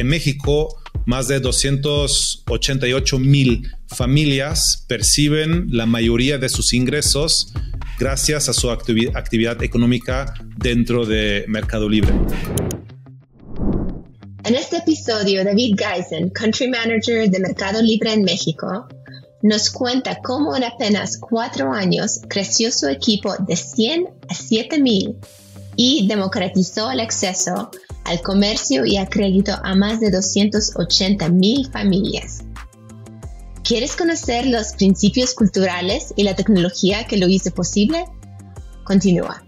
en 0.00 0.08
México 0.08 0.76
más 1.06 1.28
de 1.28 1.40
288 1.40 3.18
mil 3.18 3.68
familias 3.88 4.84
perciben 4.86 5.66
la 5.70 5.86
mayoría 5.86 6.38
de 6.38 6.48
sus 6.48 6.72
ingresos 6.72 7.52
gracias 7.98 8.48
a 8.48 8.52
su 8.52 8.70
actividad 8.70 9.62
económica 9.62 10.34
dentro 10.56 11.06
de 11.06 11.44
Mercado 11.48 11.88
Libre. 11.88 12.12
En 14.44 14.54
este 14.54 14.78
episodio, 14.78 15.44
David 15.44 15.76
Geisen, 15.78 16.30
Country 16.30 16.68
Manager 16.68 17.28
de 17.28 17.40
Mercado 17.40 17.82
Libre 17.82 18.14
en 18.14 18.22
México, 18.22 18.88
nos 19.42 19.70
cuenta 19.70 20.18
cómo 20.22 20.56
en 20.56 20.64
apenas 20.64 21.18
cuatro 21.18 21.72
años 21.72 22.20
creció 22.28 22.72
su 22.72 22.88
equipo 22.88 23.34
de 23.46 23.56
100 23.56 24.06
a 24.28 24.34
7 24.34 24.78
mil 24.80 25.16
y 25.76 26.06
democratizó 26.06 26.90
el 26.90 27.00
acceso 27.00 27.70
al 28.04 28.20
comercio 28.22 28.84
y 28.84 28.96
a 28.96 29.06
crédito 29.06 29.52
a 29.62 29.74
más 29.74 30.00
de 30.00 30.10
280 30.10 31.28
mil 31.28 31.70
familias. 31.70 32.44
¿Quieres 33.62 33.94
conocer 33.94 34.46
los 34.46 34.72
principios 34.72 35.34
culturales 35.34 36.12
y 36.16 36.24
la 36.24 36.34
tecnología 36.34 37.06
que 37.06 37.18
lo 37.18 37.28
hizo 37.28 37.50
posible? 37.52 38.04
Continúa. 38.84 39.44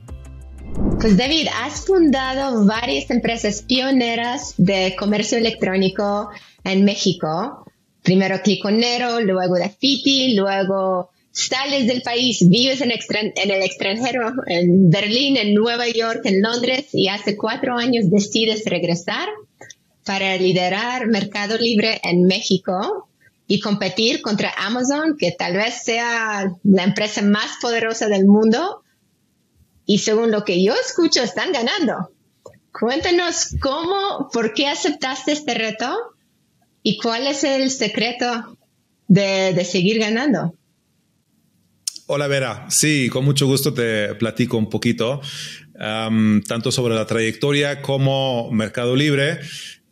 Pues 1.00 1.16
David, 1.16 1.48
has 1.62 1.80
fundado 1.80 2.64
varias 2.64 3.10
empresas 3.10 3.62
pioneras 3.62 4.54
de 4.56 4.94
comercio 4.98 5.38
electrónico 5.38 6.30
en 6.64 6.84
México. 6.84 7.64
Primero 8.02 8.40
Cliconero, 8.42 9.20
luego 9.20 9.58
Dafiti, 9.58 10.34
luego 10.34 11.10
sales 11.32 11.86
del 11.86 12.02
país, 12.02 12.46
vives 12.48 12.82
en, 12.82 12.92
en, 12.92 13.50
el 13.50 13.62
extranjero, 13.62 14.32
en 14.46 14.90
Berlín, 14.90 15.36
en 15.38 15.54
Nueva 15.54 15.88
York, 15.88 16.20
en 16.24 16.42
Londres 16.42 16.88
y 16.92 17.08
hace 17.08 17.36
cuatro 17.36 17.76
años 17.76 18.10
decides 18.10 18.64
regresar 18.66 19.28
para 20.04 20.36
liderar 20.36 21.06
Mercado 21.06 21.56
Libre 21.56 22.00
en 22.04 22.24
México 22.24 23.08
y 23.46 23.60
competir 23.60 24.20
contra 24.20 24.52
Amazon, 24.56 25.16
que 25.18 25.32
tal 25.32 25.54
vez 25.54 25.82
sea 25.84 26.52
la 26.62 26.84
empresa 26.84 27.22
más 27.22 27.58
poderosa 27.60 28.08
del 28.08 28.26
mundo. 28.26 28.82
Y 29.84 29.98
según 29.98 30.30
lo 30.30 30.44
que 30.44 30.62
yo 30.62 30.74
escucho, 30.74 31.22
están 31.22 31.52
ganando. 31.52 32.12
Cuéntanos 32.72 33.56
cómo, 33.60 34.30
por 34.32 34.54
qué 34.54 34.68
aceptaste 34.68 35.32
este 35.32 35.54
reto 35.54 35.94
y 36.82 36.98
cuál 36.98 37.26
es 37.26 37.44
el 37.44 37.70
secreto 37.70 38.56
de, 39.08 39.52
de 39.52 39.64
seguir 39.64 39.98
ganando. 39.98 40.54
Hola 42.14 42.26
Vera, 42.26 42.66
sí, 42.68 43.08
con 43.08 43.24
mucho 43.24 43.46
gusto 43.46 43.72
te 43.72 44.14
platico 44.16 44.58
un 44.58 44.68
poquito, 44.68 45.22
tanto 45.78 46.70
sobre 46.70 46.94
la 46.94 47.06
trayectoria 47.06 47.80
como 47.80 48.50
Mercado 48.52 48.94
Libre. 48.94 49.38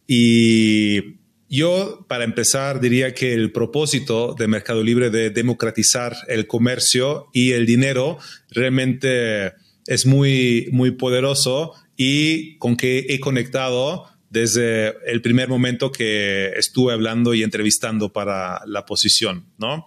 Y 0.06 1.14
yo, 1.48 2.04
para 2.10 2.24
empezar, 2.24 2.78
diría 2.78 3.14
que 3.14 3.32
el 3.32 3.52
propósito 3.52 4.34
de 4.38 4.48
Mercado 4.48 4.82
Libre 4.82 5.08
de 5.08 5.30
democratizar 5.30 6.14
el 6.28 6.46
comercio 6.46 7.28
y 7.32 7.52
el 7.52 7.64
dinero 7.64 8.18
realmente 8.50 9.54
es 9.86 10.04
muy, 10.04 10.68
muy 10.72 10.90
poderoso 10.90 11.72
y 11.96 12.58
con 12.58 12.76
que 12.76 13.06
he 13.08 13.18
conectado 13.18 14.09
desde 14.30 14.94
el 15.10 15.20
primer 15.20 15.48
momento 15.48 15.92
que 15.92 16.52
estuve 16.56 16.92
hablando 16.92 17.34
y 17.34 17.42
entrevistando 17.42 18.12
para 18.12 18.62
la 18.66 18.86
posición, 18.86 19.44
¿no? 19.58 19.84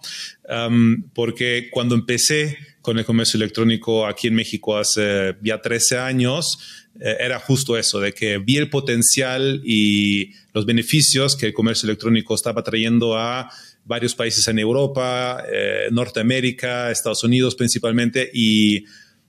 porque 1.14 1.68
cuando 1.70 1.94
empecé 1.94 2.58
con 2.82 2.98
el 2.98 3.06
comercio 3.06 3.38
electrónico 3.38 4.06
aquí 4.06 4.28
en 4.28 4.34
México 4.34 4.76
hace 4.76 5.36
ya 5.42 5.62
13 5.62 5.98
años, 5.98 6.84
eh, 7.00 7.16
era 7.18 7.40
justo 7.40 7.78
eso, 7.78 7.98
de 7.98 8.12
que 8.12 8.36
vi 8.36 8.58
el 8.58 8.68
potencial 8.68 9.62
y 9.64 10.32
los 10.52 10.66
beneficios 10.66 11.34
que 11.34 11.46
el 11.46 11.54
comercio 11.54 11.86
electrónico 11.86 12.34
estaba 12.34 12.62
trayendo 12.62 13.16
a 13.16 13.50
varios 13.84 14.14
países 14.14 14.46
en 14.48 14.58
Europa, 14.58 15.42
eh, 15.50 15.88
Norteamérica, 15.90 16.90
Estados 16.90 17.24
Unidos 17.24 17.54
principalmente, 17.54 18.30
y 18.32 18.84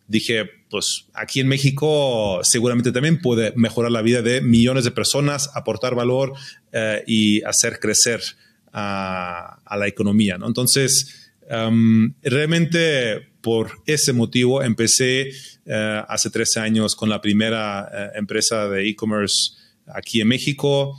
dije, 0.07 0.49
pues 0.69 1.07
aquí 1.13 1.39
en 1.39 1.47
México 1.47 2.39
seguramente 2.43 2.91
también 2.91 3.21
puede 3.21 3.53
mejorar 3.55 3.91
la 3.91 4.01
vida 4.01 4.21
de 4.21 4.41
millones 4.41 4.83
de 4.83 4.91
personas, 4.91 5.49
aportar 5.55 5.95
valor 5.95 6.33
eh, 6.71 7.03
y 7.07 7.41
hacer 7.43 7.79
crecer 7.79 8.21
a, 8.71 9.59
la 9.77 9.87
economía. 9.87 10.37
¿no? 10.37 10.47
Entonces, 10.47 11.31
em, 11.49 12.13
realmente 12.21 13.29
por 13.41 13.71
ese 13.85 14.11
motivo 14.11 14.63
empecé 14.63 15.29
eh, 15.65 16.03
hace 16.07 16.29
13 16.29 16.59
años 16.59 16.95
con 16.95 17.09
la 17.09 17.21
primera 17.21 17.87
eh, 17.93 18.17
empresa 18.17 18.67
de 18.67 18.89
e-commerce 18.89 19.53
aquí 19.87 20.21
en 20.21 20.27
México. 20.27 20.95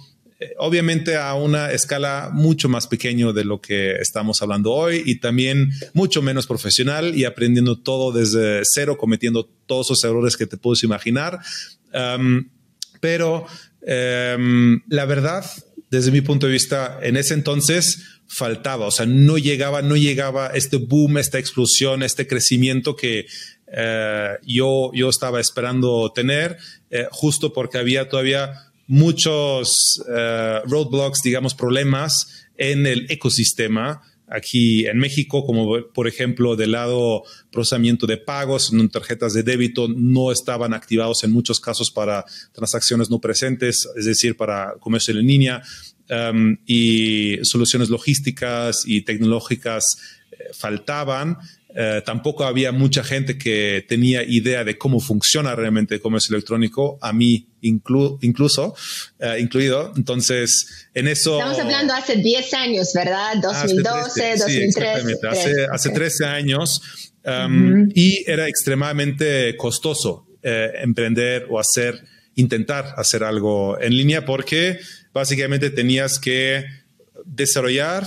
Obviamente 0.58 1.16
a 1.16 1.34
una 1.34 1.72
escala 1.72 2.30
mucho 2.32 2.68
más 2.68 2.86
pequeña 2.86 3.32
de 3.32 3.44
lo 3.44 3.60
que 3.60 3.92
estamos 3.92 4.42
hablando 4.42 4.72
hoy 4.72 5.02
y 5.06 5.18
también 5.18 5.70
mucho 5.94 6.20
menos 6.20 6.46
profesional 6.46 7.14
y 7.16 7.24
aprendiendo 7.24 7.78
todo 7.78 8.12
desde 8.12 8.60
cero, 8.64 8.98
cometiendo 8.98 9.48
todos 9.66 9.86
esos 9.86 10.04
errores 10.04 10.36
que 10.36 10.46
te 10.46 10.58
puedes 10.58 10.82
imaginar. 10.82 11.40
pero 13.00 13.46
la 13.80 15.04
verdad, 15.06 15.44
desde 15.90 16.10
mi 16.10 16.20
punto 16.20 16.46
de 16.46 16.52
vista, 16.52 16.98
en 17.02 17.16
ese 17.16 17.34
entonces 17.34 18.02
faltaba, 18.28 18.86
o 18.86 18.90
sea, 18.90 19.06
no 19.06 19.38
llegaba, 19.38 19.82
no 19.82 19.96
llegaba 19.96 20.48
este 20.48 20.76
boom, 20.76 21.18
esta 21.18 21.38
explosión, 21.38 22.02
este 22.02 22.26
crecimiento 22.26 22.96
que 22.96 23.26
eh, 23.72 24.36
yo, 24.44 24.90
yo 24.94 25.08
estaba 25.08 25.40
esperando 25.40 26.12
tener, 26.12 26.56
eh, 26.90 27.06
justo 27.10 27.52
porque 27.52 27.78
había 27.78 28.08
todavía 28.08 28.65
muchos 28.86 30.00
uh, 30.08 30.68
roadblocks, 30.68 31.22
digamos, 31.22 31.54
problemas 31.54 32.46
en 32.56 32.86
el 32.86 33.06
ecosistema 33.10 34.02
aquí 34.28 34.86
en 34.86 34.98
México, 34.98 35.44
como 35.46 35.86
por 35.92 36.08
ejemplo 36.08 36.56
del 36.56 36.72
lado 36.72 37.22
procesamiento 37.52 38.06
de 38.06 38.16
pagos, 38.16 38.72
tarjetas 38.90 39.32
de 39.34 39.42
débito 39.42 39.88
no 39.88 40.32
estaban 40.32 40.74
activados 40.74 41.22
en 41.24 41.30
muchos 41.30 41.60
casos 41.60 41.90
para 41.90 42.24
transacciones 42.52 43.10
no 43.10 43.20
presentes, 43.20 43.88
es 43.96 44.04
decir, 44.04 44.36
para 44.36 44.74
comercio 44.80 45.14
en 45.14 45.26
línea, 45.26 45.62
um, 46.10 46.56
y 46.66 47.38
soluciones 47.42 47.88
logísticas 47.88 48.82
y 48.84 49.02
tecnológicas 49.02 49.84
eh, 50.32 50.36
faltaban. 50.52 51.38
Eh, 51.78 52.00
tampoco 52.06 52.44
había 52.44 52.72
mucha 52.72 53.04
gente 53.04 53.36
que 53.36 53.84
tenía 53.86 54.22
idea 54.22 54.64
de 54.64 54.78
cómo 54.78 54.98
funciona 54.98 55.54
realmente 55.54 55.96
el 55.96 56.00
comercio 56.00 56.34
electrónico, 56.34 56.98
a 57.02 57.12
mí 57.12 57.48
incluso, 57.60 58.74
eh, 59.18 59.36
incluido. 59.40 59.92
Entonces, 59.94 60.88
en 60.94 61.06
eso... 61.06 61.38
Estamos 61.38 61.58
hablando 61.58 61.92
hace 61.92 62.16
10 62.16 62.54
años, 62.54 62.92
¿verdad? 62.94 63.34
2012, 63.42 64.36
2013. 64.38 65.28
hace, 65.28 65.66
hace 65.70 65.90
13 65.90 66.24
años. 66.24 66.80
Um, 67.26 67.90
y 67.92 68.24
era 68.26 68.48
extremadamente 68.48 69.54
costoso 69.56 70.26
eh, 70.42 70.70
emprender 70.80 71.46
o 71.50 71.58
hacer, 71.58 72.04
intentar 72.36 72.94
hacer 72.96 73.22
algo 73.22 73.78
en 73.80 73.96
línea 73.96 74.24
porque 74.24 74.78
básicamente 75.12 75.70
tenías 75.70 76.20
que 76.20 76.64
desarrollar 77.24 78.06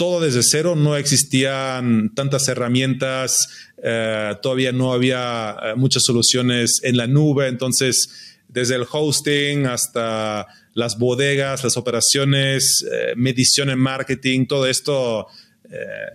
todo 0.00 0.18
desde 0.18 0.42
cero, 0.42 0.76
no 0.76 0.96
existían 0.96 2.14
tantas 2.14 2.48
herramientas, 2.48 3.50
eh, 3.82 4.34
todavía 4.40 4.72
no 4.72 4.94
había 4.94 5.54
eh, 5.62 5.74
muchas 5.76 6.04
soluciones 6.04 6.80
en 6.82 6.96
la 6.96 7.06
nube, 7.06 7.48
entonces 7.48 8.38
desde 8.48 8.76
el 8.76 8.86
hosting 8.90 9.66
hasta 9.66 10.46
las 10.72 10.98
bodegas, 10.98 11.64
las 11.64 11.76
operaciones, 11.76 12.82
eh, 12.90 13.12
medición 13.14 13.68
en 13.68 13.78
marketing, 13.78 14.46
todo 14.46 14.66
esto 14.66 15.26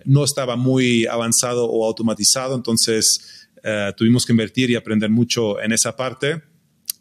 no 0.03 0.25
estaba 0.25 0.55
muy 0.55 1.05
avanzado 1.05 1.65
o 1.65 1.85
automatizado, 1.85 2.55
entonces 2.55 3.47
tuvimos 3.95 4.25
que 4.25 4.33
invertir 4.33 4.69
y 4.69 4.75
aprender 4.75 5.09
mucho 5.09 5.61
en 5.61 5.71
esa 5.71 5.95
parte, 5.95 6.41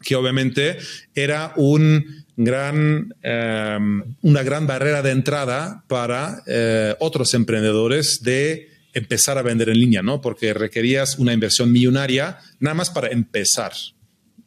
que 0.03 0.15
obviamente 0.15 0.79
era 1.17 1.53
un 1.57 2.24
gran, 2.37 3.15
em, 3.23 4.03
una 4.23 4.43
gran 4.43 4.67
barrera 4.67 5.03
de 5.03 5.11
entrada 5.11 5.85
para 5.89 6.43
eh, 6.47 6.95
otros 6.99 7.35
emprendedores 7.35 8.23
de 8.23 8.69
empezar 8.93 9.39
a 9.39 9.43
vender 9.43 9.69
en 9.69 9.79
línea, 9.79 10.03
¿no? 10.03 10.21
Porque 10.21 10.55
requerías 10.55 11.19
una 11.19 11.33
inversión 11.33 11.71
millonaria 11.73 12.39
nada 12.61 12.75
más 12.75 12.91
para 12.91 13.09
empezar, 13.09 13.73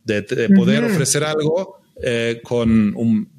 de, 0.03 0.23
poder 0.55 0.85
ofrecer 0.85 1.23
algo 1.23 1.81
eh, 2.01 2.39
con 2.43 2.95
un 2.95 3.29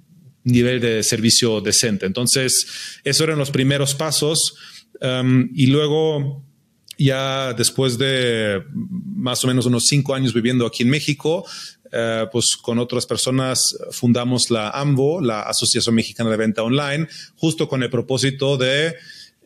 nivel 0.44 0.80
de 0.80 1.02
servicio 1.02 1.60
decente. 1.60 2.06
Entonces, 2.06 3.00
esos 3.04 3.22
eran 3.22 3.38
los 3.38 3.50
primeros 3.50 3.94
pasos 3.94 4.54
em, 5.00 5.50
y 5.54 5.66
luego 5.68 6.44
ya 6.98 7.54
después 7.54 7.96
de 7.96 8.62
más 8.74 9.44
o 9.44 9.46
menos 9.46 9.66
unos 9.66 9.84
cinco 9.86 10.14
años 10.14 10.34
viviendo 10.34 10.66
aquí 10.66 10.82
en 10.82 10.90
México, 10.90 11.46
eh, 11.92 12.26
pues 12.30 12.56
con 12.60 12.78
otras 12.78 13.06
personas 13.06 13.76
fundamos 13.90 14.50
la 14.50 14.70
AMBO, 14.70 15.20
la 15.20 15.42
Asociación 15.42 15.94
Mexicana 15.94 16.30
de 16.30 16.36
Venta 16.36 16.62
Online, 16.62 17.08
justo 17.36 17.68
con 17.68 17.82
el 17.82 17.90
propósito 17.90 18.56
de 18.56 18.94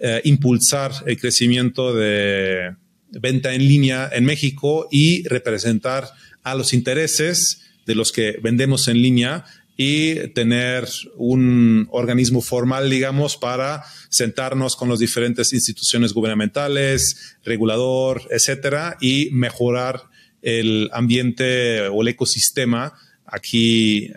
eh, 0.00 0.21
impulsar 0.25 0.93
el 1.06 1.19
crecimiento 1.21 1.94
de 1.94 2.75
venta 3.11 3.55
en 3.55 3.69
línea 3.69 4.11
en 4.12 4.25
México 4.25 4.89
y 4.91 5.27
representar 5.29 6.09
a 6.43 6.55
los 6.55 6.73
intereses 6.73 7.61
de 7.87 7.94
los 7.94 8.11
que 8.11 8.39
vendemos 8.43 8.88
en 8.88 9.03
línea 9.03 9.45
y 9.77 10.29
tener 10.29 10.88
un 11.17 11.88
organismo 11.91 12.41
formal, 12.41 12.91
digamos, 12.91 13.37
para 13.37 13.85
sentarnos 14.11 14.77
con 14.77 14.88
las 14.88 14.99
diferentes 14.99 15.53
instituciones 15.53 16.12
gubernamentales, 16.12 17.37
regulador, 17.45 18.23
etcétera, 18.31 18.97
y 19.00 19.31
mejorar 19.33 20.03
el 20.43 20.91
ambiente 20.93 21.89
o 21.89 22.03
el 22.03 22.09
ecosistema 22.09 22.93
aquí 23.33 24.05
eh, 24.05 24.11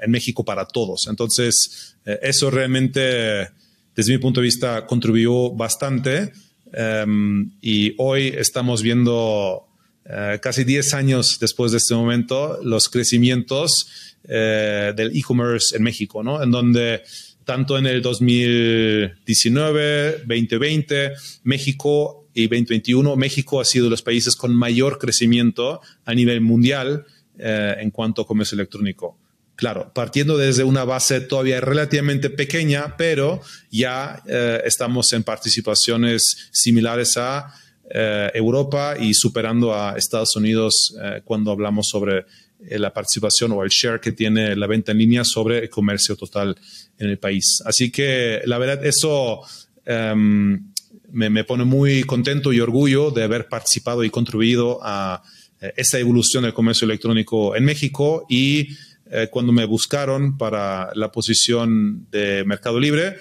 en 0.00 0.10
México 0.10 0.44
para 0.44 0.64
todos. 0.64 1.06
Entonces, 1.08 1.94
eh, 2.06 2.18
eso 2.22 2.50
realmente, 2.50 3.50
desde 3.94 4.12
mi 4.12 4.18
punto 4.18 4.40
de 4.40 4.46
vista, 4.46 4.86
contribuyó 4.86 5.50
bastante. 5.50 6.32
Em, 6.72 7.50
y 7.60 7.94
hoy 7.98 8.28
estamos 8.28 8.80
viendo, 8.82 9.66
eh, 10.06 10.38
casi 10.40 10.64
10 10.64 10.94
años 10.94 11.36
después 11.38 11.72
de 11.72 11.78
este 11.78 11.94
momento, 11.94 12.58
los 12.62 12.88
crecimientos 12.88 14.08
del 14.24 15.10
e-commerce 15.16 15.76
en 15.76 15.82
México, 15.82 16.22
¿no? 16.22 16.40
En 16.40 16.52
donde 16.52 17.02
tanto 17.44 17.76
en 17.76 17.86
el 17.86 18.02
2019, 18.02 20.22
2020, 20.24 21.14
México 21.42 22.21
y 22.34 22.42
2021, 22.42 23.16
México 23.16 23.60
ha 23.60 23.64
sido 23.64 23.90
los 23.90 24.02
países 24.02 24.36
con 24.36 24.54
mayor 24.54 24.98
crecimiento 24.98 25.80
a 26.04 26.14
nivel 26.14 26.40
mundial 26.40 27.06
eh, 27.38 27.76
en 27.78 27.90
cuanto 27.90 28.22
a 28.22 28.26
comercio 28.26 28.56
electrónico. 28.56 29.18
Claro, 29.54 29.92
partiendo 29.94 30.38
desde 30.38 30.64
una 30.64 30.84
base 30.84 31.20
todavía 31.20 31.60
relativamente 31.60 32.30
pequeña, 32.30 32.96
pero 32.96 33.40
ya 33.70 34.22
eh, 34.26 34.62
estamos 34.64 35.12
en 35.12 35.22
participaciones 35.22 36.48
similares 36.50 37.16
a 37.16 37.54
eh, 37.88 38.30
Europa 38.34 38.96
y 38.98 39.14
superando 39.14 39.74
a 39.74 39.96
Estados 39.96 40.34
Unidos 40.36 40.94
cuando 41.24 41.52
hablamos 41.52 41.88
sobre 41.88 42.24
la 42.70 42.92
participación 42.92 43.52
o 43.52 43.62
el 43.62 43.70
share 43.70 44.00
que 44.00 44.12
tiene 44.12 44.56
la 44.56 44.66
venta 44.66 44.92
en 44.92 44.98
línea 44.98 45.24
sobre 45.24 45.58
el 45.58 45.70
comercio 45.70 46.16
total 46.16 46.56
en 46.98 47.10
el 47.10 47.18
país. 47.18 47.62
Así 47.64 47.90
que 47.90 48.40
la 48.46 48.58
verdad, 48.58 48.84
eso 48.86 49.40
em, 49.84 50.71
me, 51.12 51.44
pone 51.44 51.64
muy 51.64 52.04
contento 52.04 52.52
y 52.52 52.60
orgullo 52.60 53.10
de 53.10 53.22
haber 53.22 53.48
participado 53.48 54.02
y 54.02 54.10
contribuido 54.10 54.80
a 54.82 55.22
eh, 55.60 55.72
esa 55.76 55.98
evolución 55.98 56.44
del 56.44 56.54
comercio 56.54 56.86
electrónico 56.86 57.54
en 57.54 57.64
México 57.64 58.26
y 58.28 58.68
eh, 59.10 59.28
cuando 59.30 59.52
me 59.52 59.66
buscaron 59.66 60.38
para 60.38 60.90
la 60.94 61.12
posición 61.12 62.06
de 62.10 62.44
Mercado 62.44 62.80
Libre, 62.80 63.16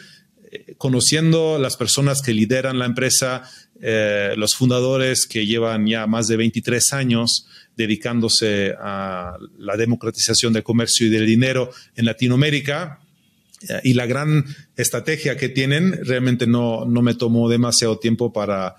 eh, 0.51 0.75
conociendo 0.77 1.59
las 1.59 1.75
personas 1.75 2.21
que 2.21 2.33
lideran 2.33 2.79
la 2.79 2.85
empresa, 2.85 3.43
los 4.35 4.53
fundadores 4.53 5.25
que 5.25 5.47
llevan 5.47 5.87
ya 5.87 6.05
más 6.05 6.27
de 6.27 6.37
23 6.37 6.93
años 6.93 7.47
dedicándose 7.75 8.75
a 8.79 9.39
la 9.57 9.75
democratización 9.75 10.53
del 10.53 10.61
comercio 10.61 11.07
y 11.07 11.09
del 11.09 11.25
dinero 11.25 11.71
en 11.95 12.05
Latinoamérica, 12.05 13.00
y 13.83 13.93
la 13.93 14.05
gran 14.05 14.45
estrategia 14.75 15.37
que 15.37 15.49
tienen, 15.49 16.03
realmente 16.03 16.47
no, 16.47 16.85
no 16.85 17.01
me 17.01 17.13
tomó 17.13 17.49
demasiado 17.49 17.99
tiempo 17.99 18.33
para 18.33 18.75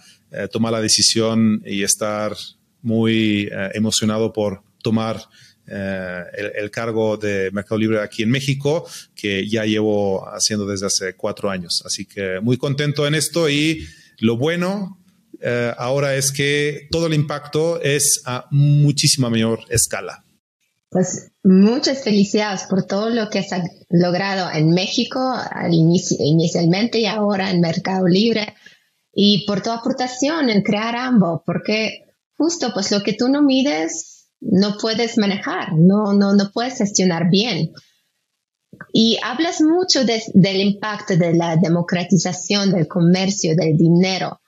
tomar 0.51 0.73
la 0.73 0.81
decisión 0.81 1.63
y 1.65 1.83
estar 1.83 2.35
muy 2.83 3.49
eh, 3.51 3.71
emocionado 3.75 4.33
por 4.33 4.63
tomar 4.83 5.23
eh, 5.67 6.23
el, 6.57 6.71
cargo 6.71 7.17
de 7.17 7.51
Mercado 7.53 7.79
Libre 7.79 8.01
aquí 8.01 8.25
en 8.25 8.31
México, 8.31 8.87
que 9.15 9.49
ya 9.49 9.65
llevo 9.65 10.27
haciendo 10.29 10.67
desde 10.67 10.87
hace 10.87 11.15
cuatro 11.15 11.49
años. 11.49 11.83
Así 11.87 12.05
que 12.05 12.41
muy 12.41 12.57
contento 12.57 13.07
en 13.07 13.15
esto 13.15 13.49
y 13.49 13.87
lo 14.19 14.37
bueno 14.37 14.99
eh, 15.41 15.73
ahora 15.79 16.17
es 16.17 16.33
que 16.33 16.89
todo 16.91 17.07
el 17.07 17.15
impacto 17.15 17.81
es 17.81 18.23
a 18.27 18.47
muchísima 18.51 19.31
mayor 19.31 19.61
escala. 19.69 20.25
Pues 20.93 21.33
muchas 21.43 22.05
felicidades 22.05 22.65
por 22.65 22.87
todo 22.87 23.09
lo 23.09 23.31
que 23.31 23.39
has 23.39 23.49
logrado 23.89 24.51
en 24.53 24.71
México 24.71 25.19
inicialmente 25.71 27.01
y 27.01 27.07
ahora 27.07 27.51
en 27.51 27.63
Mercado 27.63 28.07
Libre 28.07 28.55
y 29.15 29.47
por 29.47 29.63
tu 29.63 29.71
aportación 29.71 30.51
en 30.51 30.63
crear 30.63 30.95
ambos, 30.95 31.41
porque 31.47 32.15
justo, 32.37 32.73
pues 32.75 32.91
lo 32.91 33.03
que 33.03 33.15
tú 33.15 33.31
no 33.31 33.41
mides, 33.41 34.29
no 34.41 34.77
puedes 34.79 35.17
manejar, 35.17 35.73
no, 35.79 36.13
no, 36.13 36.35
no 36.35 36.51
puedes 36.53 36.77
gestionar 36.77 37.31
bien. 37.31 37.73
Y 38.93 39.19
hablas 39.23 39.63
mucho 39.63 40.05
del 40.05 40.61
impacto 40.61 41.17
de 41.17 41.33
la 41.33 41.57
democratización 41.57 42.71
del 42.71 42.87
comercio, 42.87 43.57
del 43.57 43.79
dinero. 43.79 44.42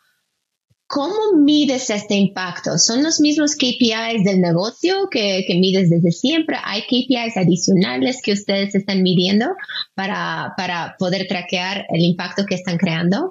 ¿Cómo 0.86 1.32
mides 1.36 1.90
este 1.90 2.14
impacto? 2.14 2.78
¿Son 2.78 3.02
los 3.02 3.20
mismos 3.20 3.56
KPIs 3.56 4.24
del 4.24 4.40
negocio 4.40 5.08
que, 5.10 5.44
que, 5.46 5.54
mides 5.54 5.90
desde 5.90 6.12
siempre? 6.12 6.56
¿Hay 6.62 6.82
KPIs 6.82 7.36
adicionales 7.36 8.20
que 8.22 8.32
ustedes 8.32 8.74
están 8.74 9.02
midiendo 9.02 9.46
para, 9.94 10.52
para 10.56 10.96
poder 10.98 11.26
traquear 11.26 11.86
el 11.88 12.02
impacto 12.02 12.44
que 12.46 12.54
están 12.54 12.76
creando? 12.76 13.30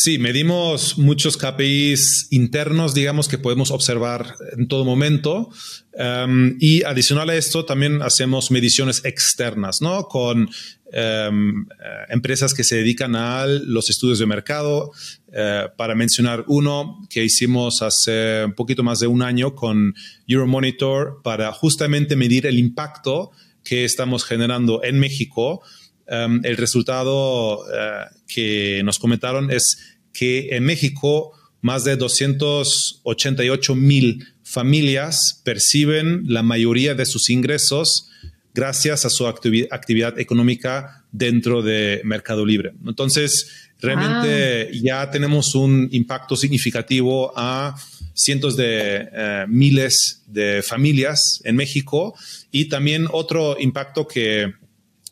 Sí, 0.00 0.16
medimos 0.20 0.96
muchos 0.96 1.36
KPIs 1.36 2.28
internos, 2.30 2.94
digamos, 2.94 3.26
que 3.26 3.36
podemos 3.36 3.72
observar 3.72 4.36
en 4.56 4.68
todo 4.68 4.84
momento. 4.84 5.50
Um, 5.92 6.54
y 6.60 6.84
adicional 6.84 7.30
a 7.30 7.34
esto, 7.34 7.64
también 7.64 8.00
hacemos 8.02 8.52
mediciones 8.52 9.04
externas, 9.04 9.82
¿no? 9.82 10.04
Con 10.04 10.42
um, 10.42 10.48
eh, 10.92 11.66
empresas 12.10 12.54
que 12.54 12.62
se 12.62 12.76
dedican 12.76 13.16
a 13.16 13.44
los 13.46 13.90
estudios 13.90 14.20
de 14.20 14.26
mercado. 14.26 14.92
Uh, 15.26 15.76
para 15.76 15.96
mencionar 15.96 16.44
uno 16.46 17.04
que 17.10 17.24
hicimos 17.24 17.82
hace 17.82 18.44
un 18.44 18.52
poquito 18.52 18.84
más 18.84 19.00
de 19.00 19.08
un 19.08 19.20
año 19.20 19.56
con 19.56 19.96
Euromonitor 20.28 21.22
para 21.24 21.52
justamente 21.52 22.14
medir 22.14 22.46
el 22.46 22.60
impacto 22.60 23.32
que 23.64 23.84
estamos 23.84 24.24
generando 24.24 24.84
en 24.84 25.00
México 25.00 25.60
Em, 26.08 26.40
el 26.44 26.56
resultado 26.56 27.64
eh, 27.72 28.04
que 28.26 28.82
nos 28.84 28.98
comentaron 28.98 29.50
es 29.50 29.78
que 30.12 30.56
en 30.56 30.64
México 30.64 31.32
más 31.60 31.84
de 31.84 31.96
288 31.96 33.74
mil 33.74 34.26
familias 34.42 35.42
perciben 35.44 36.22
la 36.26 36.42
mayoría 36.42 36.94
de 36.94 37.04
sus 37.04 37.28
ingresos 37.28 38.08
gracias 38.54 39.04
a 39.04 39.10
su 39.10 39.26
actividad 39.26 40.18
económica 40.18 41.04
dentro 41.12 41.62
de 41.62 42.00
Mercado 42.04 42.46
Libre. 42.46 42.72
Entonces, 42.86 43.70
realmente 43.80 44.70
ya 44.80 45.10
tenemos 45.10 45.54
un 45.54 45.88
impacto 45.92 46.36
significativo 46.36 47.32
a 47.36 47.76
cientos 48.14 48.56
de 48.56 49.08
eh, 49.12 49.44
miles 49.48 50.22
de 50.26 50.62
familias 50.62 51.40
en 51.44 51.54
México 51.54 52.14
y 52.50 52.68
también 52.68 53.06
otro 53.12 53.56
impacto 53.60 54.08
que 54.08 54.54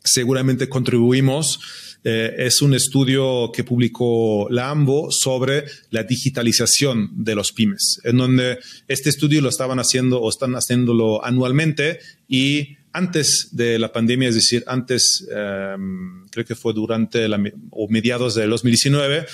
seguramente 0.07 0.69
contribuimos. 0.69 1.59
Eh, 2.03 2.35
es 2.37 2.61
un 2.61 2.73
estudio 2.73 3.51
que 3.51 3.63
publicó 3.63 4.47
la 4.49 4.69
AMBO 4.69 5.11
sobre 5.11 5.65
la 5.89 6.03
digitalización 6.03 7.11
de 7.11 7.35
los 7.35 7.51
pymes, 7.51 7.99
en 8.03 8.17
donde 8.17 8.59
este 8.87 9.09
estudio 9.09 9.41
lo 9.41 9.49
estaban 9.49 9.79
haciendo 9.79 10.21
o 10.21 10.29
están 10.29 10.53
haciéndolo 10.53 11.25
anualmente 11.25 11.99
y 12.27 12.77
antes 12.93 13.49
de 13.51 13.77
la 13.77 13.91
pandemia, 13.91 14.29
es 14.29 14.35
decir, 14.35 14.63
antes, 14.65 15.27
em, 15.31 16.25
creo 16.29 16.45
que 16.45 16.55
fue 16.55 16.73
durante 16.73 17.27
o 17.71 17.87
mediados 17.89 18.33
del 18.35 18.49
2019, 18.49 19.25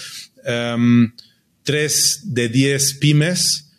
em, 0.43 1.13
tres 1.63 2.21
de 2.25 2.49
diez 2.49 2.95
pymes 2.95 3.71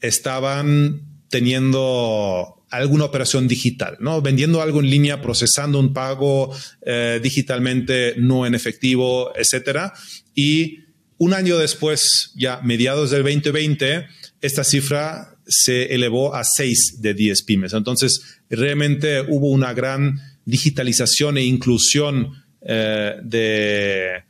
estaban 0.00 1.02
teniendo 1.28 2.61
alguna 2.72 3.04
operación 3.04 3.46
digital, 3.46 3.98
¿no? 4.00 4.22
Vendiendo 4.22 4.62
algo 4.62 4.80
en 4.80 4.90
línea, 4.90 5.20
procesando 5.20 5.78
un 5.78 5.92
pago 5.92 6.54
eh, 6.84 7.20
digitalmente, 7.22 8.14
no 8.16 8.46
en 8.46 8.54
efectivo, 8.54 9.30
etcétera. 9.36 9.92
Y 10.34 10.78
un 11.18 11.34
año 11.34 11.58
después, 11.58 12.32
ya 12.34 12.60
mediados 12.62 13.10
del 13.10 13.22
2020, 13.22 14.06
esta 14.40 14.64
cifra 14.64 15.36
se 15.46 15.94
elevó 15.94 16.34
a 16.34 16.44
6 16.44 17.02
de 17.02 17.14
10 17.14 17.42
pymes. 17.42 17.74
Entonces, 17.74 18.40
realmente 18.48 19.20
hubo 19.20 19.50
una 19.50 19.74
gran 19.74 20.18
digitalización 20.46 21.36
e 21.36 21.44
inclusión 21.44 22.42
eh, 22.62 23.16
de 23.22 24.24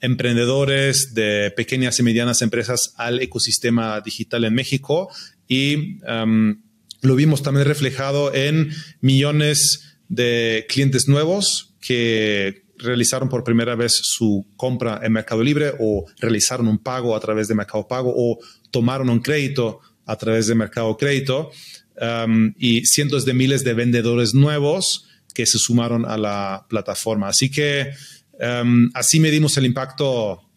emprendedores, 0.00 1.14
de 1.14 1.52
pequeñas 1.56 1.98
y 1.98 2.04
medianas 2.04 2.42
empresas 2.42 2.94
al 2.96 3.20
ecosistema 3.20 4.00
digital 4.00 4.44
en 4.44 4.54
México 4.54 5.10
y 5.48 5.98
um, 6.04 6.62
lo 7.02 7.14
vimos 7.14 7.42
también 7.42 7.66
reflejado 7.66 8.34
en 8.34 8.70
millones 9.00 9.98
de 10.08 10.66
clientes 10.68 11.08
nuevos 11.08 11.74
que 11.80 12.64
realizaron 12.78 13.28
por 13.28 13.44
primera 13.44 13.74
vez 13.74 13.98
su 14.02 14.46
compra 14.56 15.00
en 15.02 15.12
Mercado 15.12 15.42
Libre 15.42 15.72
o 15.78 16.06
realizaron 16.18 16.68
un 16.68 16.78
pago 16.78 17.14
a 17.16 17.20
través 17.20 17.48
de 17.48 17.54
Mercado 17.54 17.86
Pago 17.86 18.12
o 18.16 18.38
tomaron 18.70 19.10
un 19.10 19.20
crédito 19.20 19.80
a 20.06 20.16
través 20.16 20.46
de 20.46 20.54
Mercado 20.54 20.96
Crédito 20.96 21.50
um, 22.00 22.52
y 22.58 22.86
cientos 22.86 23.24
de 23.24 23.34
miles 23.34 23.64
de 23.64 23.74
vendedores 23.74 24.34
nuevos 24.34 25.06
que 25.34 25.46
se 25.46 25.58
sumaron 25.58 26.06
a 26.06 26.16
la 26.16 26.66
plataforma. 26.68 27.28
Así 27.28 27.50
que 27.50 27.90
um, 28.40 28.90
así 28.94 29.20
medimos 29.20 29.56
el 29.56 29.66
impacto 29.66 30.47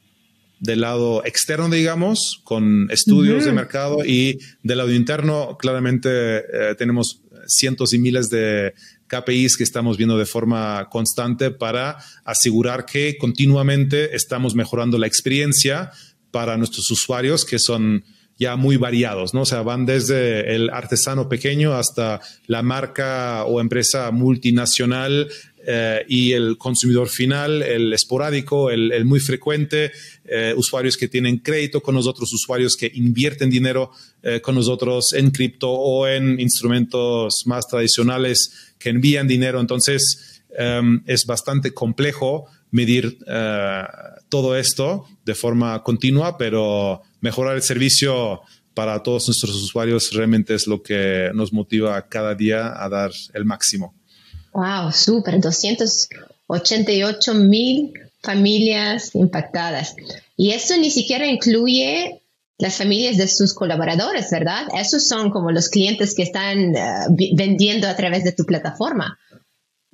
del 0.61 0.81
lado 0.81 1.25
externo, 1.25 1.69
digamos, 1.69 2.39
con 2.43 2.87
estudios 2.91 3.45
de 3.45 3.51
mercado 3.51 4.05
y 4.05 4.37
del 4.61 4.77
lado 4.77 4.93
interno, 4.93 5.57
claramente 5.59 6.09
eh, 6.37 6.75
tenemos 6.77 7.23
cientos 7.47 7.93
y 7.93 7.99
miles 7.99 8.29
de 8.29 8.75
KPIs 9.07 9.57
que 9.57 9.63
estamos 9.63 9.97
viendo 9.97 10.19
de 10.19 10.27
forma 10.27 10.87
constante 10.89 11.49
para 11.49 11.97
asegurar 12.23 12.85
que 12.85 13.17
continuamente 13.17 14.15
estamos 14.15 14.53
mejorando 14.53 14.99
la 14.99 15.07
experiencia 15.07 15.91
para 16.29 16.57
nuestros 16.57 16.89
usuarios 16.91 17.43
que 17.43 17.57
son 17.57 18.03
ya 18.37 18.55
muy 18.55 18.77
variados, 18.77 19.33
¿no? 19.33 19.41
O 19.41 19.45
sea, 19.45 19.61
van 19.61 19.85
desde 19.85 20.55
el 20.55 20.69
artesano 20.69 21.29
pequeño 21.29 21.73
hasta 21.73 22.21
la 22.47 22.63
marca 22.63 23.45
o 23.45 23.61
empresa 23.61 24.09
multinacional 24.11 25.29
eh, 25.65 26.03
y 26.07 26.31
el 26.31 26.57
consumidor 26.57 27.07
final, 27.07 27.61
el 27.61 27.93
esporádico, 27.93 28.71
el, 28.71 29.05
muy 29.05 29.19
frecuente, 29.19 29.91
eh, 30.25 30.53
usuarios 30.55 30.97
que 30.97 31.07
tienen 31.07 31.37
crédito 31.37 31.81
con 31.81 31.95
nosotros, 31.95 32.33
usuarios 32.33 32.75
que 32.75 32.91
invierten 32.93 33.49
dinero 33.49 33.91
eh, 34.23 34.41
con 34.41 34.55
nosotros 34.55 35.13
en 35.13 35.29
cripto 35.31 35.69
o 35.69 36.07
en 36.07 36.39
instrumentos 36.39 37.43
más 37.45 37.67
tradicionales 37.67 38.73
que 38.79 38.89
envían 38.89 39.27
dinero. 39.27 39.59
Entonces, 39.59 40.43
em, 40.57 41.01
es 41.05 41.25
bastante 41.25 41.73
complejo 41.73 42.45
medir 42.71 43.17
todo 44.29 44.55
esto 44.55 45.05
de 45.25 45.35
forma 45.35 45.83
continua, 45.83 46.37
pero 46.37 47.01
mejorar 47.19 47.55
el 47.55 47.61
servicio 47.61 48.41
para 48.73 49.03
todos 49.03 49.27
nuestros 49.27 49.55
usuarios 49.55 50.11
realmente 50.13 50.53
es 50.55 50.67
lo 50.67 50.81
que 50.81 51.31
nos 51.33 51.51
motiva 51.51 52.01
cada 52.07 52.33
día 52.33 52.81
a 52.81 52.87
dar 52.87 53.11
el 53.33 53.43
máximo. 53.43 53.93
Wow, 54.53 54.91
súper, 54.91 55.39
288 55.39 57.33
mil 57.35 57.93
familias 58.21 59.15
impactadas. 59.15 59.95
Y 60.37 60.51
eso 60.51 60.77
ni 60.77 60.91
siquiera 60.91 61.25
incluye 61.25 62.21
las 62.57 62.77
familias 62.77 63.17
de 63.17 63.27
sus 63.27 63.53
colaboradores, 63.53 64.29
¿verdad? 64.29 64.67
Esos 64.77 65.07
son 65.07 65.31
como 65.31 65.51
los 65.51 65.69
clientes 65.69 66.13
que 66.13 66.23
están 66.23 66.75
eh, 66.75 67.07
vendiendo 67.33 67.87
a 67.87 67.95
través 67.95 68.23
de 68.23 68.33
tu 68.33 68.45
plataforma. 68.45 69.17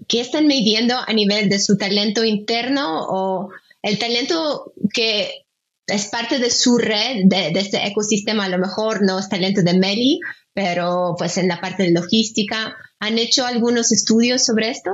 ¿Qué 0.07 0.19
están 0.19 0.47
midiendo 0.47 0.95
a 0.95 1.13
nivel 1.13 1.49
de 1.49 1.59
su 1.59 1.77
talento 1.77 2.25
interno 2.25 3.05
o 3.07 3.49
el 3.81 3.97
talento 3.97 4.73
que 4.93 5.45
es 5.87 6.07
parte 6.07 6.39
de 6.39 6.49
su 6.49 6.77
red, 6.77 7.23
de, 7.25 7.51
de 7.51 7.59
este 7.59 7.85
ecosistema? 7.87 8.45
A 8.45 8.49
lo 8.49 8.59
mejor 8.59 9.03
no 9.03 9.17
es 9.19 9.29
talento 9.29 9.61
de 9.61 9.73
Meli, 9.73 10.19
pero 10.53 11.15
pues 11.17 11.37
en 11.37 11.47
la 11.47 11.61
parte 11.61 11.83
de 11.83 11.91
logística, 11.91 12.75
¿han 12.99 13.17
hecho 13.17 13.45
algunos 13.45 13.91
estudios 13.91 14.43
sobre 14.43 14.69
esto? 14.69 14.91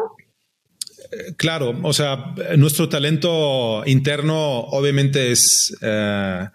Eh, 1.12 1.34
claro, 1.38 1.80
o 1.84 1.94
sea, 1.94 2.36
nuestro 2.58 2.90
talento 2.90 3.84
interno 3.86 4.60
obviamente 4.60 5.32
es 5.32 5.76
eh, 5.82 6.48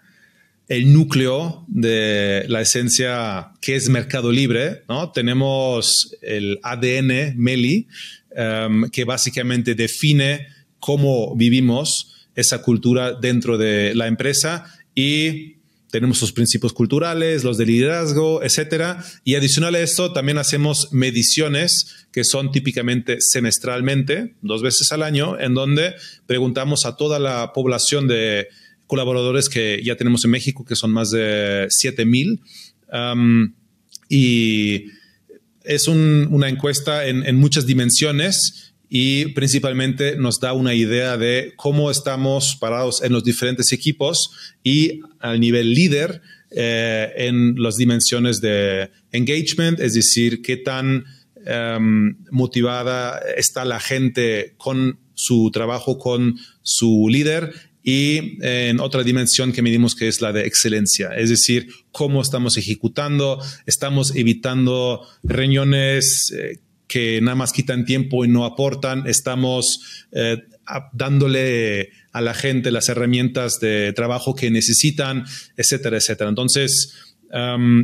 el 0.67 0.93
núcleo 0.93 1.65
de 1.67 2.45
la 2.47 2.61
esencia 2.61 3.51
que 3.61 3.75
es 3.75 3.89
Mercado 3.89 4.31
Libre, 4.31 4.83
¿no? 4.87 5.11
Tenemos 5.11 6.15
el 6.21 6.59
ADN 6.61 7.33
Meli, 7.35 7.87
em, 8.35 8.89
que 8.91 9.03
básicamente 9.03 9.73
define 9.73 10.47
cómo 10.79 11.35
vivimos 11.35 12.18
esa 12.35 12.61
cultura 12.61 13.13
dentro 13.13 13.57
de 13.57 13.93
la 13.95 14.07
empresa 14.07 14.65
y 14.95 15.59
tenemos 15.91 16.19
sus 16.19 16.31
principios 16.31 16.73
culturales, 16.73 17.43
los 17.43 17.57
de 17.57 17.65
liderazgo, 17.65 18.43
etcétera. 18.43 19.03
Y 19.23 19.35
adicional 19.35 19.75
a 19.75 19.79
esto, 19.79 20.13
también 20.13 20.37
hacemos 20.37 20.89
mediciones 20.91 22.07
que 22.11 22.23
son 22.23 22.51
típicamente 22.51 23.17
semestralmente, 23.19 24.35
dos 24.41 24.61
veces 24.61 24.91
al 24.91 25.03
año, 25.03 25.39
en 25.39 25.53
donde 25.55 25.95
preguntamos 26.27 26.85
a 26.85 26.95
toda 26.95 27.17
la 27.17 27.53
población 27.53 28.07
de 28.07 28.47
colaboradores 28.85 29.49
que 29.49 29.81
ya 29.83 29.95
tenemos 29.95 30.23
en 30.25 30.31
México, 30.31 30.63
que 30.63 30.75
son 30.75 30.91
más 30.91 31.11
de 31.11 31.67
7000. 31.69 32.05
mil. 32.07 33.53
y 34.09 34.85
es 35.63 35.87
una 35.87 36.49
encuesta 36.49 37.07
en, 37.07 37.25
en 37.25 37.35
muchas 37.35 37.65
dimensiones 37.65 38.68
y 38.89 39.27
principalmente 39.33 40.15
nos 40.17 40.39
da 40.39 40.53
una 40.53 40.73
idea 40.73 41.15
de 41.15 41.53
cómo 41.55 41.91
estamos 41.91 42.57
parados 42.59 43.03
en 43.03 43.13
los 43.13 43.23
diferentes 43.23 43.71
equipos 43.71 44.31
y 44.63 45.01
al 45.19 45.39
nivel 45.39 45.73
líder 45.73 46.21
eh, 46.49 47.13
en 47.17 47.55
las 47.57 47.77
dimensiones 47.77 48.41
de 48.41 48.89
engagement, 49.11 49.79
es 49.79 49.93
decir, 49.93 50.41
qué 50.41 50.57
tan 50.57 51.05
em, 51.45 52.17
motivada 52.31 53.19
está 53.37 53.63
la 53.63 53.79
gente 53.79 54.55
con 54.57 54.99
su 55.13 55.51
trabajo, 55.51 55.99
con 55.99 56.39
su 56.63 57.07
líder 57.09 57.53
y 57.83 58.37
en 58.41 58.79
otra 58.79 59.03
dimensión 59.03 59.51
que 59.53 59.61
medimos 59.61 59.95
que 59.95 60.07
es 60.07 60.21
la 60.21 60.33
de 60.33 60.45
excelencia, 60.45 61.09
es 61.15 61.29
decir, 61.29 61.67
cómo 61.91 62.21
estamos 62.21 62.57
ejecutando, 62.57 63.39
estamos 63.65 64.15
evitando 64.15 65.07
reuniones 65.23 66.33
eh, 66.35 66.59
que 66.89 67.21
nada 67.21 67.35
más 67.35 67.53
quitan 67.53 67.85
tiempo 67.85 68.25
y 68.25 68.27
no 68.27 68.43
aportan. 68.43 69.07
Estamos 69.07 70.05
eh, 70.11 70.43
dándole 70.91 71.91
a 72.11 72.19
la 72.19 72.33
gente 72.33 72.71
las 72.71 72.89
herramientas 72.89 73.59
de 73.61 73.93
trabajo 73.93 74.35
que 74.35 74.51
necesitan, 74.51 75.23
etcétera, 75.55 75.97
etcétera. 75.97 76.29
Entonces, 76.29 76.95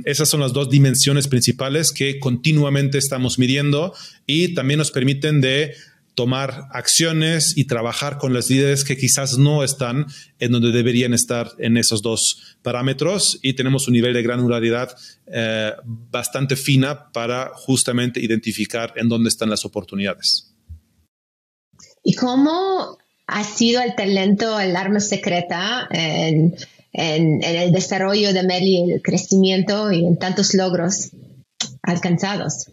esas 0.06 0.28
son 0.28 0.40
las 0.40 0.54
dos 0.54 0.72
dimensiones 0.72 1.28
principales 1.28 1.92
que 1.92 2.20
continuamente 2.20 2.98
estamos 2.98 3.38
midiendo 3.38 3.94
y 4.26 4.56
también 4.56 4.80
nos 4.80 4.90
permiten 4.90 5.40
de 5.40 5.76
tomar 6.16 6.68
acciones 6.72 7.56
y 7.56 7.66
trabajar 7.66 8.18
con 8.18 8.34
los 8.34 8.50
líderes 8.50 8.84
que 8.84 8.98
quizás 8.98 9.38
no 9.38 9.64
están 9.64 10.08
en 10.40 10.52
donde 10.52 10.72
deberían 10.72 11.14
estar 11.14 11.52
en 11.60 11.78
esos 11.78 12.02
dos 12.02 12.58
parámetros 12.64 13.38
y 13.42 13.54
tenemos 13.54 13.88
un 13.88 13.94
nivel 13.94 14.14
de 14.14 14.24
granularidad 14.24 14.96
eh, 15.28 15.74
bastante 15.84 16.56
fina 16.56 17.12
para 17.12 17.52
justamente 17.54 18.20
identificar 18.20 18.94
en 18.96 19.10
dónde 19.10 19.30
están 19.30 19.50
las 19.50 19.66
oportunidades. 19.66 20.52
¿Y 22.04 22.16
cómo 22.16 22.98
ha 23.28 23.44
sido 23.44 23.82
el 23.82 23.96
talento 23.96 24.60
el 24.60 24.76
arma 24.76 25.00
secreta 25.00 25.88
en, 25.92 26.56
en 26.94 27.44
el 27.44 27.72
desarrollo 27.72 28.34
de 28.34 28.44
Meli, 28.44 28.92
el 28.92 29.02
crecimiento 29.02 29.92
y 29.92 30.06
en 30.06 30.18
tantos 30.18 30.54
logros 30.54 31.12
alcanzados? 31.82 32.68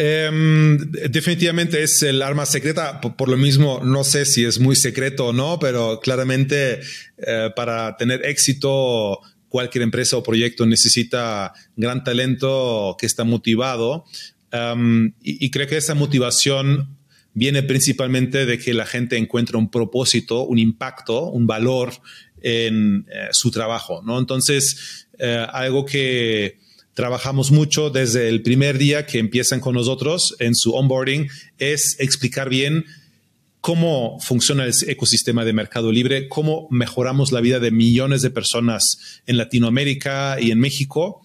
Em, 0.00 0.78
definitivamente 1.10 1.82
es 1.82 2.02
el 2.02 2.22
arma 2.22 2.46
secreta. 2.46 3.00
Por, 3.00 3.28
lo 3.28 3.36
mismo, 3.36 3.80
no 3.82 4.04
sé 4.04 4.24
si 4.26 4.44
es 4.44 4.60
muy 4.60 4.76
secreto 4.76 5.26
o 5.26 5.32
no, 5.32 5.58
pero 5.58 5.98
claramente 5.98 6.78
eh, 7.18 7.50
para 7.56 7.96
tener 7.96 8.24
éxito, 8.24 9.18
cualquier 9.48 9.82
empresa 9.82 10.16
o 10.16 10.22
proyecto 10.22 10.66
necesita 10.66 11.52
gran 11.74 12.04
talento 12.04 12.96
que 12.96 13.06
está 13.06 13.24
motivado. 13.24 14.04
Em, 14.52 15.14
y, 15.20 15.50
creo 15.50 15.66
que 15.66 15.76
esa 15.76 15.96
motivación 15.96 16.96
viene 17.34 17.64
principalmente 17.64 18.46
de 18.46 18.56
que 18.56 18.74
la 18.74 18.86
gente 18.86 19.16
encuentra 19.16 19.58
un 19.58 19.68
propósito, 19.68 20.44
un 20.44 20.60
impacto, 20.60 21.24
un 21.24 21.48
valor 21.48 21.90
en 22.40 23.04
eh, 23.10 23.30
su 23.32 23.50
trabajo. 23.50 24.00
¿no? 24.06 24.16
Entonces, 24.20 25.08
eh, 25.18 25.44
algo 25.50 25.84
que 25.84 26.60
trabajamos 26.98 27.52
mucho 27.52 27.90
desde 27.90 28.28
el 28.28 28.42
primer 28.42 28.76
día 28.76 29.06
que 29.06 29.20
empiezan 29.20 29.60
con 29.60 29.76
nosotros 29.76 30.34
en 30.40 30.56
su 30.56 30.74
onboarding 30.74 31.28
es 31.56 31.94
explicar 32.00 32.48
bien 32.48 32.86
cómo 33.60 34.18
funciona 34.18 34.64
el 34.64 34.72
ecosistema 34.84 35.44
de 35.44 35.52
Mercado 35.52 35.92
Libre, 35.92 36.26
cómo 36.28 36.66
mejoramos 36.72 37.30
la 37.30 37.40
vida 37.40 37.60
de 37.60 37.70
millones 37.70 38.20
de 38.22 38.30
personas 38.30 39.22
en 39.28 39.36
Latinoamérica 39.36 40.38
y 40.40 40.50
en 40.50 40.58
México 40.58 41.24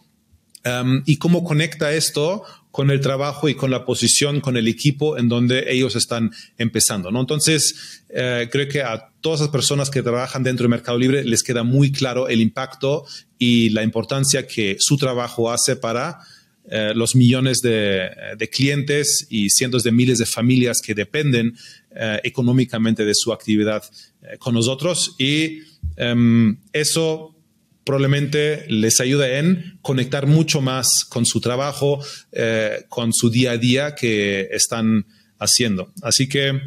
um, 0.64 1.02
y 1.08 1.18
cómo 1.18 1.44
conecta 1.44 1.92
esto 1.92 2.44
con 2.74 2.90
el 2.90 3.02
trabajo 3.02 3.50
y 3.50 3.54
con 3.54 3.70
la 3.70 3.86
posición, 3.86 4.42
con 4.42 4.58
el 4.58 4.68
equipo 4.68 5.16
en 5.20 5.30
donde 5.30 5.72
ellos 5.72 5.96
están 5.96 6.32
empezando. 6.58 7.12
¿no? 7.12 7.22
Entonces, 7.22 8.04
eh, 8.10 8.50
creo 8.52 8.68
que 8.68 8.82
a 8.82 9.12
todas 9.22 9.42
las 9.42 9.50
personas 9.50 9.92
que 9.92 10.02
trabajan 10.02 10.42
dentro 10.42 10.64
de 10.64 10.70
Mercado 10.70 10.98
Libre 10.98 11.24
les 11.24 11.44
queda 11.44 11.62
muy 11.62 11.92
claro 11.92 12.28
el 12.28 12.42
impacto 12.42 13.06
y 13.38 13.70
la 13.70 13.84
importancia 13.84 14.48
que 14.48 14.78
su 14.80 14.98
trabajo 14.98 15.52
hace 15.52 15.76
para 15.76 16.18
eh, 16.68 16.94
los 16.96 17.16
millones 17.16 17.62
de, 17.62 18.10
clientes 18.52 19.28
y 19.30 19.52
cientos 19.52 19.84
de 19.84 19.92
miles 19.92 20.18
de 20.18 20.26
familias 20.26 20.82
que 20.82 20.96
dependen 20.96 21.56
eh, 21.96 22.22
económicamente 22.24 23.06
de 23.06 23.14
su 23.14 23.32
actividad 23.32 23.84
con 24.40 24.56
nosotros. 24.56 25.14
Y 25.20 25.60
em, 25.96 26.58
eso 26.72 27.36
probablemente 27.84 28.66
les 28.70 29.00
ayuda 29.00 29.40
en 29.40 29.80
conectar 29.82 30.28
mucho 30.28 30.62
más 30.62 31.06
con 31.10 31.26
su 31.26 31.42
trabajo, 31.42 32.04
eh, 32.32 32.86
con 32.90 33.14
su 33.14 33.30
día 33.30 33.52
a 33.52 33.58
día 33.58 33.96
que 33.96 34.48
están 34.52 35.06
haciendo. 35.40 35.92
Así 36.02 36.28
que 36.28 36.60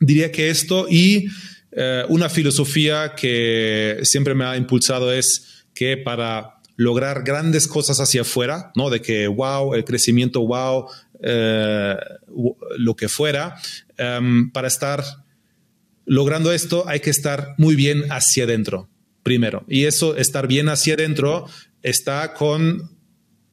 diría 0.00 0.30
que 0.30 0.50
esto 0.50 0.86
y 0.88 1.26
eh, 1.72 2.04
una 2.08 2.28
filosofía 2.28 3.14
que 3.16 4.00
siempre 4.02 4.34
me 4.34 4.44
ha 4.44 4.56
impulsado 4.56 5.12
es 5.12 5.64
que 5.74 5.96
para 5.96 6.58
lograr 6.76 7.22
grandes 7.22 7.66
cosas 7.66 8.00
hacia 8.00 8.22
afuera, 8.22 8.72
¿no? 8.76 8.90
De 8.90 9.00
que, 9.00 9.26
wow, 9.26 9.74
el 9.74 9.84
crecimiento, 9.84 10.46
wow, 10.46 10.86
eh, 11.22 11.96
lo 12.76 12.94
que 12.96 13.08
fuera, 13.08 13.56
em, 13.96 14.50
para 14.50 14.68
estar 14.68 15.04
logrando 16.04 16.52
esto 16.52 16.84
hay 16.88 17.00
que 17.00 17.10
estar 17.10 17.54
muy 17.58 17.76
bien 17.76 18.10
hacia 18.10 18.44
adentro 18.44 18.88
primero. 19.22 19.64
Y 19.68 19.84
eso, 19.84 20.16
estar 20.16 20.46
bien 20.46 20.68
hacia 20.68 20.94
adentro, 20.94 21.46
está 21.82 22.34
con 22.34 22.90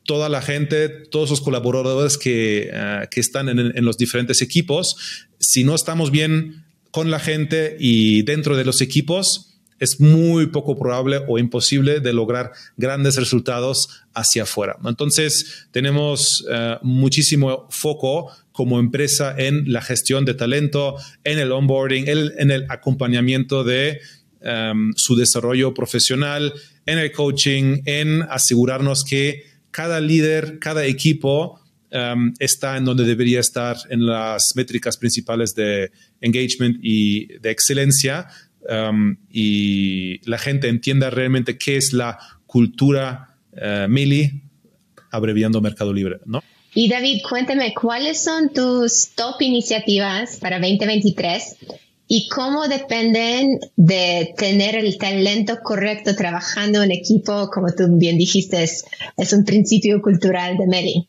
toda 0.10 0.28
la 0.28 0.42
gente, 0.42 0.90
todos 0.90 1.30
los 1.30 1.40
colaboradores 1.40 2.18
que, 2.18 2.72
ah, 2.74 3.08
que 3.12 3.20
están 3.20 3.48
en, 3.50 3.86
los 3.86 3.98
diferentes 3.98 4.42
equipos. 4.42 5.28
Si 5.40 5.64
no 5.64 5.76
estamos 5.76 6.10
bien 6.10 6.66
con 6.90 7.12
la 7.12 7.20
gente 7.20 7.78
y 7.80 8.24
dentro 8.24 8.58
de 8.58 8.66
los 8.66 8.82
equipos, 8.82 9.60
es 9.80 10.00
muy 10.00 10.48
poco 10.48 10.78
probable 10.78 11.22
o 11.28 11.38
imposible 11.38 12.00
de 12.00 12.14
lograr 12.14 12.52
grandes 12.76 13.18
resultados 13.18 14.02
hacia 14.14 14.44
afuera. 14.44 14.78
Entonces, 14.84 15.68
tenemos 15.72 16.44
uh, 16.50 16.84
muchísimo 16.84 17.68
foco 17.70 18.32
como 18.52 18.80
empresa 18.80 19.36
en 19.38 19.72
la 19.72 19.82
gestión 19.82 20.26
de 20.26 20.34
talento, 20.34 20.96
en 21.24 21.40
el 21.40 21.52
onboarding, 21.52 22.10
en, 22.10 22.32
en 22.38 22.52
el 22.52 22.66
acompañamiento 22.70 23.64
de 23.64 24.02
um, 24.42 24.94
su 24.96 25.16
desarrollo 25.16 25.74
profesional, 25.74 26.54
en 26.86 26.98
el 26.98 27.12
coaching, 27.12 27.82
en 27.86 28.24
asegurarnos 28.24 29.04
que 29.04 29.44
cada 29.72 30.00
líder, 30.00 30.60
cada 30.60 30.86
equipo 30.86 31.60
um, 31.92 32.34
está 32.40 32.78
en 32.78 32.86
donde 32.86 33.04
debería 33.04 33.40
estar 33.40 33.78
en 33.90 34.06
las 34.06 34.56
métricas 34.56 34.98
principales 34.98 35.54
de 35.56 35.92
engagement 36.22 36.80
y 36.82 37.38
de 37.40 37.52
excelencia 37.52 38.28
um, 38.70 39.18
y 39.32 40.20
la 40.30 40.38
gente 40.38 40.68
entienda 40.68 41.10
realmente 41.10 41.58
qué 41.58 41.78
es 41.78 41.94
la 41.94 42.18
cultura 42.46 43.36
uh, 43.54 43.88
Mili, 43.88 44.42
abreviando 45.12 45.62
Mercado 45.62 45.94
Libre, 45.94 46.18
¿no? 46.26 46.44
Y 46.74 46.88
David, 46.88 47.22
cuéntame, 47.28 47.74
¿cuáles 47.74 48.24
son 48.24 48.54
tus 48.54 49.10
top 49.16 49.42
iniciativas 49.42 50.38
para 50.38 50.60
2023 50.60 51.58
y 52.12 52.28
cómo 52.28 52.68
dependen 52.68 53.60
de 53.76 54.34
tener 54.36 54.76
el 54.76 54.98
talento 54.98 55.60
correcto 55.64 56.16
trabajando 56.16 56.82
en 56.82 56.90
equipo, 56.90 57.52
como 57.52 57.68
tú 57.72 57.84
bien 57.98 58.18
dijiste, 58.18 58.64
es, 58.64 58.84
un 59.32 59.46
principio 59.46 60.02
cultural 60.02 60.58
de 60.58 60.66
Meli. 60.66 61.08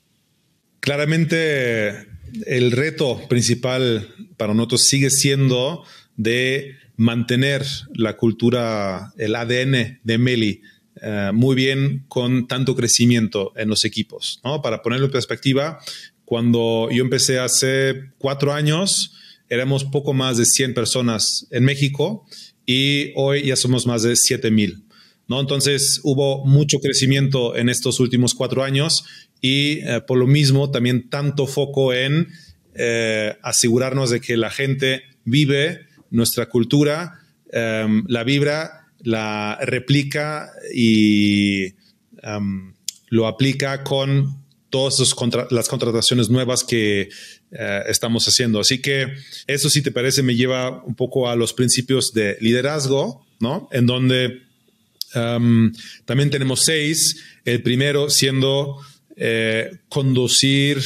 Claramente 0.80 2.06
el 2.44 2.70
reto 2.72 3.18
principal 3.28 4.08
para 4.36 4.52
nosotros 4.52 4.82
sigue 4.82 5.08
siendo 5.08 5.84
de 6.16 6.76
mantener 6.96 7.64
la 7.94 8.18
cultura, 8.18 9.14
el 9.16 9.36
ADN 9.36 10.00
de 10.04 10.18
Meli 10.18 10.60
uh, 10.96 11.32
muy 11.32 11.56
bien 11.56 12.04
con 12.08 12.46
tanto 12.46 12.76
crecimiento 12.76 13.54
en 13.56 13.70
los 13.70 13.86
equipos. 13.86 14.38
¿no? 14.44 14.60
Para 14.60 14.82
ponerlo 14.82 15.06
en 15.06 15.12
perspectiva, 15.12 15.80
cuando 16.26 16.90
yo 16.92 17.02
empecé 17.02 17.38
hace 17.38 18.10
cuatro 18.18 18.52
años, 18.52 19.16
éramos 19.50 19.84
poco 19.84 20.14
más 20.14 20.38
de 20.38 20.46
100 20.46 20.72
personas 20.72 21.46
en 21.50 21.64
México 21.64 22.24
y 22.64 23.12
hoy 23.16 23.46
ya 23.46 23.56
somos 23.56 23.86
más 23.86 24.02
de 24.02 24.16
7 24.16 24.50
mil. 24.50 24.84
¿no? 25.28 25.40
Entonces 25.40 26.00
hubo 26.02 26.46
mucho 26.46 26.78
crecimiento 26.78 27.56
en 27.56 27.68
estos 27.68 28.00
últimos 28.00 28.34
cuatro 28.34 28.64
años 28.64 29.04
y 29.40 29.80
eh, 29.80 30.00
por 30.06 30.18
lo 30.18 30.26
mismo 30.26 30.70
también 30.70 31.10
tanto 31.10 31.46
foco 31.46 31.92
en 31.92 32.28
eh, 32.74 33.36
asegurarnos 33.42 34.10
de 34.10 34.20
que 34.20 34.36
la 34.36 34.50
gente 34.50 35.02
vive 35.24 35.86
nuestra 36.10 36.48
cultura, 36.48 37.20
um, 37.52 38.04
la 38.08 38.24
vibra, 38.24 38.88
la 39.00 39.58
replica 39.62 40.50
y 40.74 41.74
um, 42.22 42.74
lo 43.08 43.26
aplica 43.26 43.82
con 43.82 44.44
todas 44.70 45.14
contra 45.14 45.46
las 45.50 45.68
contrataciones 45.68 46.30
nuevas 46.30 46.64
que 46.64 47.08
uh, 47.52 47.88
estamos 47.88 48.26
haciendo. 48.26 48.60
Así 48.60 48.80
que 48.80 49.14
eso, 49.46 49.70
si 49.70 49.82
te 49.82 49.90
parece, 49.90 50.22
me 50.22 50.36
lleva 50.36 50.82
un 50.84 50.94
poco 50.94 51.28
a 51.28 51.36
los 51.36 51.52
principios 51.52 52.12
de 52.12 52.36
liderazgo, 52.40 53.26
¿no? 53.40 53.68
En 53.72 53.86
donde 53.86 54.42
um, 55.14 55.72
también 56.04 56.30
tenemos 56.30 56.64
seis. 56.64 57.22
El 57.44 57.62
primero 57.62 58.10
siendo 58.10 58.78
eh, 59.16 59.78
conducir 59.88 60.82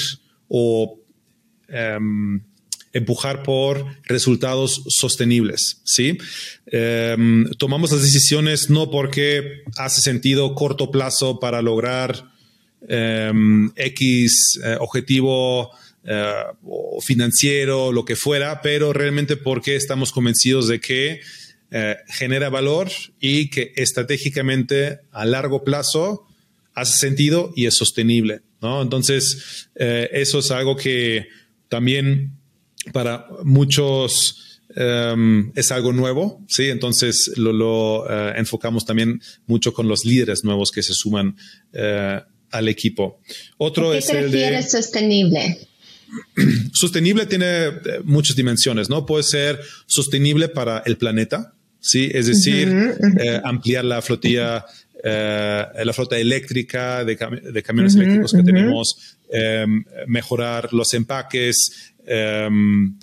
o 0.49 0.99
um, 1.68 2.40
empujar 2.94 3.42
por 3.42 3.85
resultados 4.04 4.85
sostenibles, 4.88 5.80
¿sí? 5.85 6.16
Eh, 6.66 7.16
tomamos 7.59 7.90
las 7.90 8.02
decisiones 8.02 8.71
no 8.71 8.91
porque 8.91 9.62
hace 9.76 10.00
sentido 10.00 10.54
corto 10.54 10.91
plazo 10.91 11.41
para 11.41 11.60
lograr 11.60 12.30
eh, 12.88 13.32
X 13.76 14.60
eh, 14.65 14.76
objetivo 14.78 15.71
o 16.62 17.00
financiero, 17.00 17.93
lo 17.93 18.04
que 18.04 18.17
fuera, 18.17 18.60
pero 18.62 18.93
realmente 18.93 19.36
porque 19.36 19.76
estamos 19.76 20.12
convencidos 20.12 20.69
de 20.69 20.80
que 20.80 21.21
genera 22.08 22.50
valor 22.50 22.90
y 23.21 23.50
que 23.50 23.73
estratégicamente 23.76 25.00
a 25.10 25.25
largo 25.25 25.64
plazo 25.64 26.26
hace 26.75 26.99
sentido 26.99 27.52
y 27.56 27.67
es 27.67 27.75
sostenible, 27.75 28.43
¿no? 28.60 28.82
Entonces, 28.82 29.69
eso 29.75 30.38
es 30.38 30.50
algo 30.50 30.76
que 30.76 31.26
también 31.69 32.36
para 32.93 33.26
muchos 33.43 34.60
um, 34.76 35.52
es 35.54 35.73
algo 35.73 35.93
nuevo, 35.93 36.45
¿sí? 36.49 36.69
Entonces 36.69 37.32
lo, 37.36 37.52
lo 37.52 38.02
uh, 38.02 38.36
enfocamos 38.36 38.84
también 38.84 39.21
mucho 39.47 39.73
con 39.73 39.88
los 39.88 40.04
líderes 40.04 40.45
nuevos 40.45 40.71
que 40.71 40.82
se 40.82 40.95
suman 40.95 41.36
uh, 41.75 42.21
al 42.50 42.69
equipo. 42.69 43.21
Otro 43.56 43.93
¿Qué 43.93 43.99
es 43.99 44.06
te 44.06 44.19
el 44.19 44.30
de 44.30 44.62
sostenible. 44.62 45.69
Sostenible 46.72 47.26
tiene 47.26 47.66
eh, 47.66 47.72
muchas 48.04 48.36
dimensiones, 48.36 48.88
¿no? 48.88 49.06
Puede 49.06 49.24
ser 49.24 49.60
sostenible 49.86 50.48
para 50.48 50.82
el 50.86 50.96
planeta, 50.96 51.54
¿sí? 51.80 52.10
Es 52.12 52.26
decir, 52.26 52.68
uh 52.68 52.72
-huh, 52.72 52.98
-huh. 52.98 53.40
ampliar 53.44 53.84
la 53.84 54.00
flotilla 54.02 54.64
Uh, 55.06 55.84
la 55.84 55.92
flota 55.92 56.16
eléctrica 56.16 57.04
de, 57.04 57.14
cam 57.14 57.34
de 57.34 57.62
camiones 57.62 57.94
uh 57.94 57.98
-huh, 57.98 58.02
eléctricos 58.04 58.32
que 58.32 58.38
uh 58.38 58.40
-huh. 58.40 58.46
tenemos, 58.46 59.16
um, 59.28 59.84
mejorar 60.06 60.72
los 60.72 60.94
empaques, 60.94 61.56
um, 62.48 62.96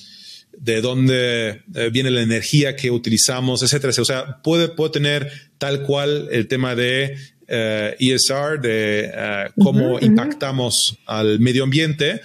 de 0.62 0.82
dónde 0.82 1.63
eh, 1.74 1.89
viene 1.91 2.12
la 2.12 2.21
energía 2.21 2.76
que 2.76 2.91
utilizamos, 2.91 3.63
etcétera. 3.63 3.93
O 3.97 4.06
sea, 4.06 4.41
puede, 4.43 4.69
puede 4.69 4.91
tener 4.91 5.32
tal 5.58 5.84
cual 5.84 6.28
el 6.32 6.47
tema 6.47 6.76
de 6.76 7.17
eh, 7.47 7.95
ESR, 8.00 8.62
de 8.62 9.12
uh, 9.12 9.62
cómo 9.62 10.00
impactamos 10.00 10.97
al 11.06 11.39
medio 11.39 11.63
ambiente, 11.63 12.21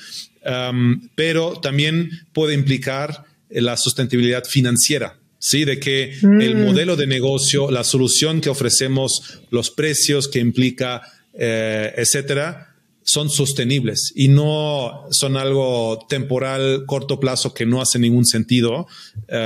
um, 0.46 1.08
pero 1.14 1.60
también 1.60 2.10
puede 2.32 2.54
implicar 2.54 3.24
la 3.50 3.76
sustentabilidad 3.76 4.44
financiera. 4.44 5.18
Sí, 5.38 5.64
de 5.64 5.78
que 5.78 6.16
mm. 6.22 6.40
el 6.40 6.56
modelo 6.56 6.96
de 6.96 7.06
negocio, 7.06 7.70
la 7.70 7.84
solución 7.84 8.40
que 8.40 8.48
ofrecemos, 8.48 9.40
los 9.50 9.70
precios 9.70 10.28
que 10.28 10.40
implica, 10.40 11.02
eh, 11.34 11.92
etcétera, 11.96 12.74
son 13.06 13.30
sostenibles 13.30 14.12
y 14.16 14.26
no 14.28 15.06
son 15.10 15.36
algo 15.36 16.04
temporal, 16.08 16.84
corto 16.86 17.20
plazo 17.20 17.54
que 17.54 17.64
no 17.64 17.80
hace 17.80 18.00
ningún 18.00 18.26
sentido 18.26 18.88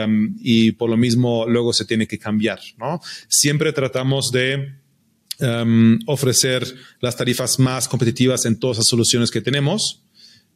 um, 0.06 0.34
y 0.40 0.72
por 0.72 0.88
lo 0.88 0.96
mismo 0.96 1.46
luego 1.46 1.74
se 1.74 1.84
tiene 1.84 2.06
que 2.06 2.18
cambiar. 2.18 2.58
¿no? 2.78 3.02
Siempre 3.28 3.74
tratamos 3.74 4.32
de 4.32 4.72
um, 5.40 5.98
ofrecer 6.06 6.66
las 7.00 7.16
tarifas 7.16 7.58
más 7.58 7.86
competitivas 7.86 8.46
en 8.46 8.58
todas 8.58 8.78
las 8.78 8.86
soluciones 8.86 9.30
que 9.30 9.42
tenemos 9.42 10.04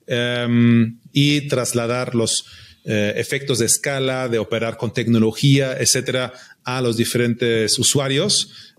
um, 0.08 0.98
y 1.12 1.42
trasladar 1.48 2.14
los 2.14 2.42
uh, 2.84 2.90
efectos 3.16 3.58
de 3.58 3.66
escala, 3.66 4.28
de 4.28 4.38
operar 4.38 4.76
con 4.76 4.92
tecnología, 4.92 5.76
etcétera, 5.78 6.32
a 6.64 6.80
los 6.80 6.96
diferentes 6.96 7.78
usuarios. 7.78 8.72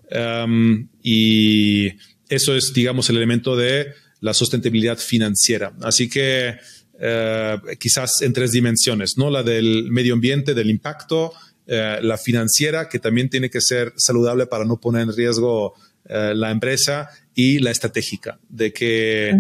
y 1.03 1.87
eso 2.29 2.55
es, 2.55 2.73
digamos, 2.73 3.09
el 3.09 3.17
elemento 3.17 3.55
de 3.55 3.93
la 4.21 4.33
sustentabilidad 4.33 4.97
financiera. 4.97 5.73
Así 5.81 6.09
que 6.09 6.55
eh, 6.99 7.57
quizás 7.79 8.21
en 8.21 8.33
tres 8.33 8.51
dimensiones, 8.51 9.17
¿no? 9.17 9.29
La 9.29 9.43
del 9.43 9.91
medio 9.91 10.13
ambiente, 10.13 10.53
del 10.53 10.69
impacto, 10.69 11.33
eh, 11.67 11.99
la 12.01 12.17
financiera, 12.17 12.87
que 12.89 12.99
también 12.99 13.29
tiene 13.29 13.49
que 13.49 13.61
ser 13.61 13.93
saludable 13.97 14.47
para 14.47 14.65
no 14.65 14.79
poner 14.79 15.03
en 15.03 15.15
riesgo 15.15 15.73
eh, 16.07 16.33
la 16.35 16.51
empresa, 16.51 17.09
y 17.35 17.59
la 17.59 17.71
estratégica, 17.71 18.39
de 18.47 18.71
que. 18.71 19.33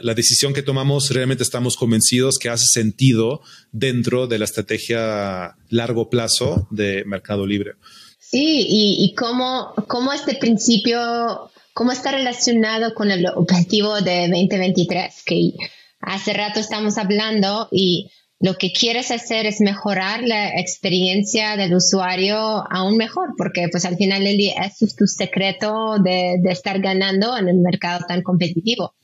La 0.00 0.14
decisión 0.14 0.52
que 0.52 0.62
tomamos 0.62 1.10
realmente 1.10 1.42
estamos 1.42 1.76
convencidos 1.76 2.38
que 2.38 2.50
hace 2.50 2.66
sentido 2.66 3.40
dentro 3.72 4.26
de 4.26 4.38
la 4.38 4.44
estrategia 4.44 5.56
largo 5.70 6.10
plazo 6.10 6.68
de 6.70 7.04
Mercado 7.06 7.46
Libre. 7.46 7.72
Sí, 8.18 8.66
y, 8.68 9.14
cómo, 9.14 9.72
cómo 9.86 10.12
este 10.12 10.34
principio 10.34 11.50
¿Cómo 11.74 11.90
está 11.90 12.12
relacionado 12.12 12.94
con 12.94 13.10
el 13.10 13.26
objetivo 13.26 14.00
de 14.00 14.28
2023? 14.28 15.24
Que 15.26 15.54
hace 16.00 16.32
rato 16.32 16.60
estamos 16.60 16.98
hablando 16.98 17.66
y 17.72 18.12
lo 18.38 18.54
que 18.54 18.70
quieres 18.70 19.10
hacer 19.10 19.44
es 19.46 19.60
mejorar 19.60 20.22
la 20.22 20.60
experiencia 20.60 21.56
del 21.56 21.74
usuario 21.74 22.36
aún 22.70 22.96
mejor, 22.96 23.30
porque 23.36 23.66
pues 23.72 23.84
al 23.86 23.96
final 23.96 24.22
día 24.22 24.62
eso 24.62 24.84
es 24.84 24.94
tu 24.94 25.08
secreto 25.08 25.96
de, 25.98 26.36
de 26.40 26.52
estar 26.52 26.78
ganando 26.80 27.36
en 27.36 27.48
el 27.48 27.56
mercado 27.56 28.04
tan 28.06 28.22
competitivo. 28.22 28.94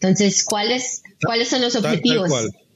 Entonces, 0.00 0.44
¿cuáles, 0.44 1.02
¿cuáles 1.24 1.48
son 1.48 1.62
los 1.62 1.74
objetivos? 1.76 2.28
Tal, 2.30 2.50
tal 2.50 2.66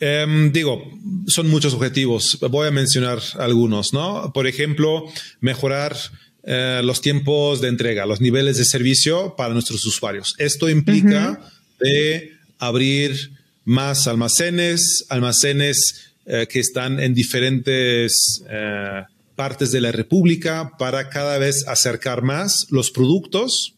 eh, 0.00 0.50
digo, 0.52 0.82
son 1.26 1.48
muchos 1.48 1.74
objetivos. 1.74 2.38
Voy 2.50 2.68
a 2.68 2.70
mencionar 2.70 3.20
algunos, 3.38 3.92
¿no? 3.92 4.32
Por 4.32 4.46
ejemplo, 4.46 5.04
mejorar 5.40 5.96
eh, 6.44 6.80
los 6.84 7.00
tiempos 7.00 7.60
de 7.60 7.68
entrega, 7.68 8.06
los 8.06 8.20
niveles 8.20 8.58
de 8.58 8.64
servicio 8.64 9.34
para 9.36 9.52
nuestros 9.52 9.84
usuarios. 9.84 10.34
Esto 10.38 10.68
implica 10.68 11.40
de 11.80 12.32
abrir 12.58 13.32
más 13.64 14.06
almacenes, 14.06 15.04
almacenes 15.08 16.12
eh, 16.26 16.46
que 16.48 16.60
están 16.60 17.00
en 17.00 17.14
diferentes 17.14 18.42
eh, 18.48 19.02
partes 19.34 19.72
de 19.72 19.80
la 19.80 19.92
República 19.92 20.72
para 20.78 21.08
cada 21.08 21.38
vez 21.38 21.66
acercar 21.66 22.22
más 22.22 22.66
los 22.70 22.90
productos 22.90 23.75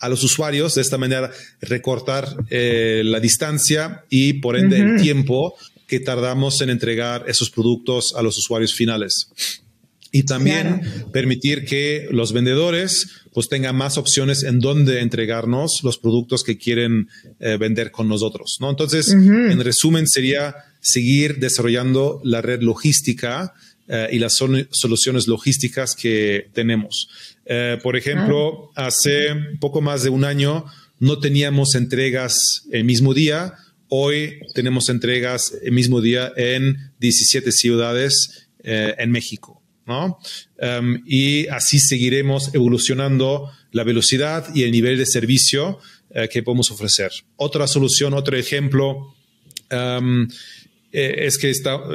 a 0.00 0.08
los 0.08 0.22
usuarios, 0.22 0.74
de 0.74 0.82
esta 0.82 0.98
manera 0.98 1.30
recortar 1.60 2.28
la 2.50 3.20
distancia 3.20 4.04
y 4.10 4.34
por 4.34 4.56
ende 4.56 4.78
el 4.78 5.00
tiempo 5.00 5.54
que 5.86 6.00
tardamos 6.00 6.60
en 6.60 6.70
entregar 6.70 7.24
esos 7.28 7.50
productos 7.50 8.14
a 8.16 8.22
los 8.22 8.36
usuarios 8.38 8.74
finales. 8.74 9.28
Y 10.12 10.22
también 10.22 10.80
permitir 11.12 11.64
que 11.64 12.08
los 12.10 12.32
vendedores 12.32 13.08
pues 13.34 13.48
tengan 13.48 13.76
más 13.76 13.98
opciones 13.98 14.44
en 14.44 14.60
dónde 14.60 15.00
entregarnos 15.00 15.80
los 15.82 15.98
productos 15.98 16.42
que 16.42 16.56
quieren 16.56 17.08
eh, 17.38 17.58
vender 17.58 17.90
con 17.90 18.08
nosotros, 18.08 18.56
¿no? 18.60 18.70
Entonces, 18.70 19.12
en 19.12 19.60
resumen, 19.60 20.06
sería 20.08 20.54
seguir 20.80 21.38
desarrollando 21.38 22.22
la 22.24 22.40
red 22.40 22.62
logística 22.62 23.52
eh, 23.88 24.08
y 24.12 24.18
las 24.18 24.36
soluciones 24.70 25.28
logísticas 25.28 25.94
que 25.94 26.48
tenemos. 26.54 27.08
Eh, 27.46 27.78
por 27.82 27.96
ejemplo, 27.96 28.70
hace 28.74 29.34
poco 29.60 29.80
más 29.80 30.02
de 30.02 30.10
un 30.10 30.24
año 30.24 30.66
no 30.98 31.20
teníamos 31.20 31.74
entregas 31.74 32.66
el 32.70 32.84
mismo 32.84 33.14
día, 33.14 33.54
Hoy 33.88 34.40
tenemos 34.52 34.88
entregas 34.88 35.56
el 35.62 35.70
mismo 35.70 36.00
día 36.00 36.32
en 36.36 36.92
17 36.98 37.52
ciudades 37.52 38.48
eh, 38.64 38.94
en 38.98 39.12
México. 39.12 39.62
¿no? 39.86 40.18
Um, 40.60 41.02
y 41.06 41.46
así 41.46 41.78
seguiremos 41.78 42.52
evolucionando 42.52 43.52
la 43.70 43.84
velocidad 43.84 44.44
y 44.52 44.64
el 44.64 44.72
nivel 44.72 44.98
de 44.98 45.06
servicio 45.06 45.78
eh, 46.10 46.28
que 46.28 46.42
podemos 46.42 46.72
ofrecer. 46.72 47.12
Otra 47.36 47.68
solución, 47.68 48.12
otro 48.14 48.36
ejemplo, 48.36 49.14
um, 49.70 50.26
eh, 50.90 51.14
es 51.18 51.38
que 51.38 51.52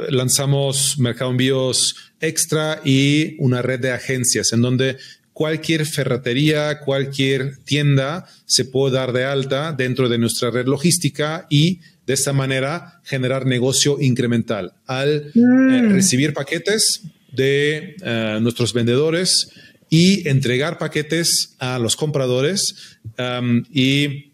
lanzamos 0.08 0.98
Mercado 0.98 1.30
Envíos 1.30 1.94
Extra 2.20 2.80
y 2.82 3.36
una 3.38 3.60
red 3.60 3.80
de 3.80 3.90
agencias 3.90 4.54
en 4.54 4.62
donde 4.62 4.96
cualquier 5.32 5.86
ferretería, 5.86 6.80
cualquier 6.80 7.56
tienda 7.64 8.26
se 8.46 8.64
puede 8.64 8.94
dar 8.94 9.12
de 9.12 9.24
alta 9.24 9.72
dentro 9.72 10.08
de 10.08 10.18
nuestra 10.18 10.50
red 10.50 10.66
logística 10.66 11.46
y 11.48 11.80
de 12.06 12.14
esta 12.14 12.32
manera 12.32 13.00
generar 13.04 13.46
negocio 13.46 13.98
incremental. 14.00 14.74
Al 14.86 15.30
eh, 15.34 15.38
mm. 15.38 15.92
recibir 15.92 16.34
paquetes 16.34 17.02
de 17.32 17.96
eh, 18.02 18.38
nuestros 18.40 18.72
vendedores 18.72 19.48
y 19.88 20.28
entregar 20.28 20.78
paquetes 20.78 21.54
a 21.58 21.78
los 21.78 21.96
compradores 21.96 22.98
um, 23.18 23.62
y 23.72 24.32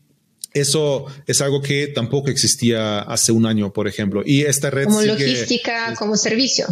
eso 0.53 1.07
es 1.27 1.41
algo 1.41 1.63
que 1.63 1.89
tampoco 1.89 2.31
existía 2.31 3.01
hace 3.01 3.33
un 3.33 3.47
año, 3.47 3.73
por 3.73 3.87
ejemplo. 3.87 4.23
Y 4.25 4.43
esta 4.43 4.71
red 4.71 4.85
como 4.85 5.03
logística, 5.03 5.95
como 5.95 6.17
servicio 6.17 6.67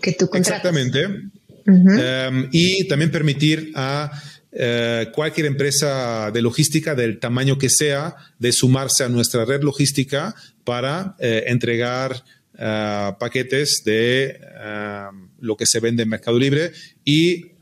que 0.00 0.12
tú 0.12 0.28
contratas. 0.28 0.64
Exactamente. 0.64 1.30
Em, 1.66 2.48
y 2.52 2.86
también 2.88 3.10
permitir 3.10 3.72
a 3.74 4.10
eh, 4.52 5.08
cualquier 5.12 5.46
empresa 5.46 6.30
de 6.30 6.42
logística 6.42 6.94
del 6.94 7.18
tamaño 7.18 7.58
que 7.58 7.68
sea 7.68 8.14
de 8.38 8.52
sumarse 8.52 9.02
a 9.02 9.08
nuestra 9.08 9.44
red 9.44 9.62
logística 9.62 10.34
para 10.62 11.16
eh, 11.18 11.44
entregar 11.48 12.22
eh, 12.56 13.12
paquetes 13.18 13.82
de 13.84 14.26
em, 14.26 15.28
lo 15.40 15.56
que 15.56 15.66
se 15.66 15.80
vende 15.80 16.04
en 16.04 16.08
Mercado 16.08 16.38
Libre. 16.38 16.72
Y 17.04 17.52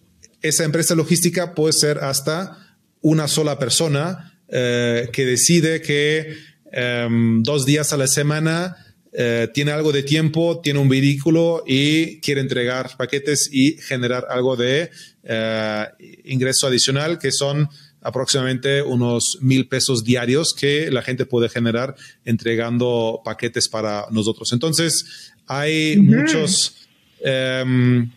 esa 0.42 0.64
empresa 0.64 0.94
logística 0.94 1.54
puede 1.54 1.72
ser 1.72 1.98
hasta 1.98 2.76
una 3.00 3.26
sola 3.26 3.58
persona 3.58 4.28
que 4.48 5.24
decide 5.24 5.80
que 5.80 6.36
em, 6.72 7.42
dos 7.42 7.64
días 7.64 7.94
a 7.94 7.96
la 7.96 8.06
semana 8.06 8.76
eh, 9.14 9.48
tiene 9.52 9.72
algo 9.72 9.92
de 9.92 10.02
tiempo, 10.02 10.60
tiene 10.62 10.78
un 10.78 10.88
vehículo 10.88 11.64
y 11.66 12.18
quiere 12.20 12.40
entregar 12.40 12.96
paquetes 12.96 13.50
y 13.52 13.72
generar 13.72 14.26
algo 14.30 14.56
de 14.56 14.90
eh, 15.24 15.86
ingreso 16.24 16.66
adicional 16.66 17.18
que 17.18 17.30
son 17.30 17.68
aproximadamente 18.00 18.82
unos 18.82 19.38
mil 19.42 19.68
pesos 19.68 20.02
diarios 20.02 20.54
que 20.54 20.90
la 20.90 21.02
gente 21.02 21.26
puede 21.26 21.50
generar 21.50 21.94
entregando 22.24 23.20
paquetes 23.24 23.68
para 23.68 24.06
nosotros. 24.10 24.52
Entonces, 24.52 25.04
hay 25.46 25.98
muchos 25.98 26.88
em, 27.20 28.10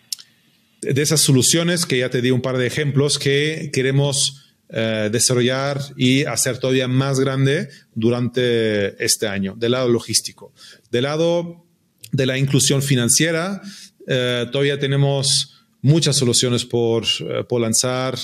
de 0.81 1.01
esas 1.01 1.19
soluciones 1.19 1.85
que 1.85 1.99
ya 1.99 2.09
te 2.09 2.21
di 2.21 2.31
un 2.31 2.41
par 2.41 2.57
de 2.57 2.67
ejemplos 2.67 3.19
que 3.19 3.69
queremos 3.73 4.44
eh, 4.67 5.09
desarrollar 5.11 5.79
y 5.95 6.23
hacer 6.23 6.57
todavía 6.57 6.87
más 6.87 7.19
grande 7.19 7.69
durante 7.93 9.03
este 9.03 9.27
año, 9.27 9.53
del 9.55 9.73
lado 9.73 9.89
logístico. 9.89 10.53
Del 10.89 11.03
lado 11.03 11.65
de 12.11 12.25
la 12.25 12.37
inclusión 12.37 12.81
financiera, 12.81 13.61
eh, 14.07 14.47
todavía 14.51 14.79
tenemos 14.79 15.67
muchas 15.81 16.15
soluciones 16.15 16.65
por, 16.65 17.05
eh, 17.19 17.43
por 17.47 17.61
lanzar, 17.61 18.17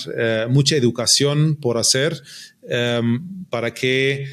mucha 0.48 0.74
educación 0.74 1.54
por 1.54 1.78
hacer 1.78 2.20
para 3.48 3.72
que 3.72 4.26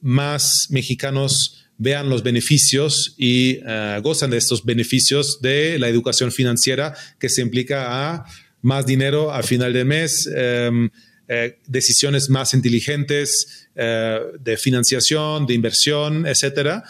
más 0.00 0.66
mexicanos 0.70 1.68
vean 1.78 2.08
los 2.08 2.22
beneficios 2.22 3.14
y 3.18 3.60
gozan 4.02 4.30
de 4.30 4.38
estos 4.38 4.64
beneficios 4.64 5.40
de 5.40 5.78
la 5.78 5.88
educación 5.88 6.32
financiera 6.32 6.94
que 7.18 7.28
se 7.28 7.42
implica 7.42 8.14
a 8.14 8.26
más 8.62 8.84
dinero 8.84 9.32
al 9.32 9.44
final 9.44 9.72
del 9.72 9.86
mes, 9.86 10.28
em, 10.34 10.90
eh, 11.28 11.58
decisiones 11.66 12.30
más 12.30 12.54
inteligentes 12.54 13.68
eh, 13.74 14.20
de 14.38 14.56
financiación, 14.56 15.44
de 15.44 15.54
inversión, 15.54 16.24
etcétera. 16.24 16.84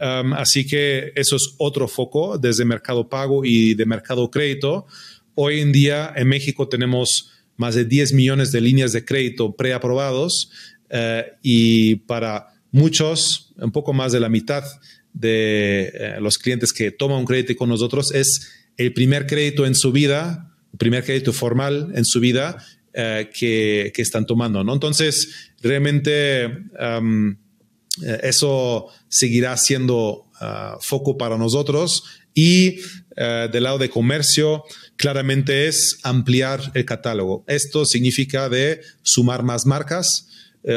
Um, 0.00 0.32
así 0.32 0.66
que 0.66 1.12
eso 1.14 1.36
es 1.36 1.54
otro 1.58 1.86
foco 1.86 2.38
desde 2.38 2.64
mercado 2.64 3.08
pago 3.10 3.44
y 3.44 3.74
de 3.74 3.84
mercado 3.84 4.30
crédito. 4.30 4.86
Hoy 5.34 5.60
en 5.60 5.72
día 5.72 6.10
en 6.16 6.26
México 6.28 6.68
tenemos 6.68 7.32
más 7.56 7.74
de 7.74 7.84
10 7.84 8.14
millones 8.14 8.50
de 8.50 8.62
líneas 8.62 8.92
de 8.92 9.04
crédito 9.04 9.54
preaprobados 9.54 10.50
uh, 10.90 11.28
y 11.42 11.96
para 11.96 12.48
muchos, 12.70 13.52
un 13.58 13.72
poco 13.72 13.92
más 13.92 14.10
de 14.12 14.20
la 14.20 14.30
mitad 14.30 14.64
de 15.12 16.16
los 16.18 16.38
clientes 16.38 16.72
que 16.72 16.90
toman 16.90 17.18
un 17.18 17.26
crédito 17.26 17.54
con 17.56 17.68
nosotros 17.68 18.14
es 18.14 18.50
el 18.78 18.94
primer 18.94 19.26
crédito 19.26 19.66
en 19.66 19.74
su 19.74 19.92
vida, 19.92 20.50
el 20.72 20.78
primer 20.78 21.04
crédito 21.04 21.34
formal 21.34 21.92
en 21.94 22.06
su 22.06 22.18
vida 22.18 22.56
eh, 22.94 23.30
que, 23.32 23.92
están 23.96 24.26
tomando. 24.26 24.60
Entonces, 24.60 25.50
realmente 25.62 26.44
eh, 26.44 28.20
eso 28.22 28.88
seguirá 29.08 29.56
siendo 29.56 30.26
ah, 30.40 30.76
foco 30.80 31.16
para 31.16 31.38
nosotros 31.38 32.04
y 32.34 32.80
eh, 33.16 33.48
del 33.50 33.62
lado 33.62 33.78
de 33.78 33.88
comercio, 33.88 34.64
claramente 34.96 35.68
es 35.68 36.00
ampliar 36.02 36.70
el 36.74 36.84
catálogo. 36.84 37.44
Esto 37.46 37.86
significa 37.86 38.50
de 38.50 38.82
sumar 39.02 39.42
más 39.42 39.64
marcas. 39.64 40.28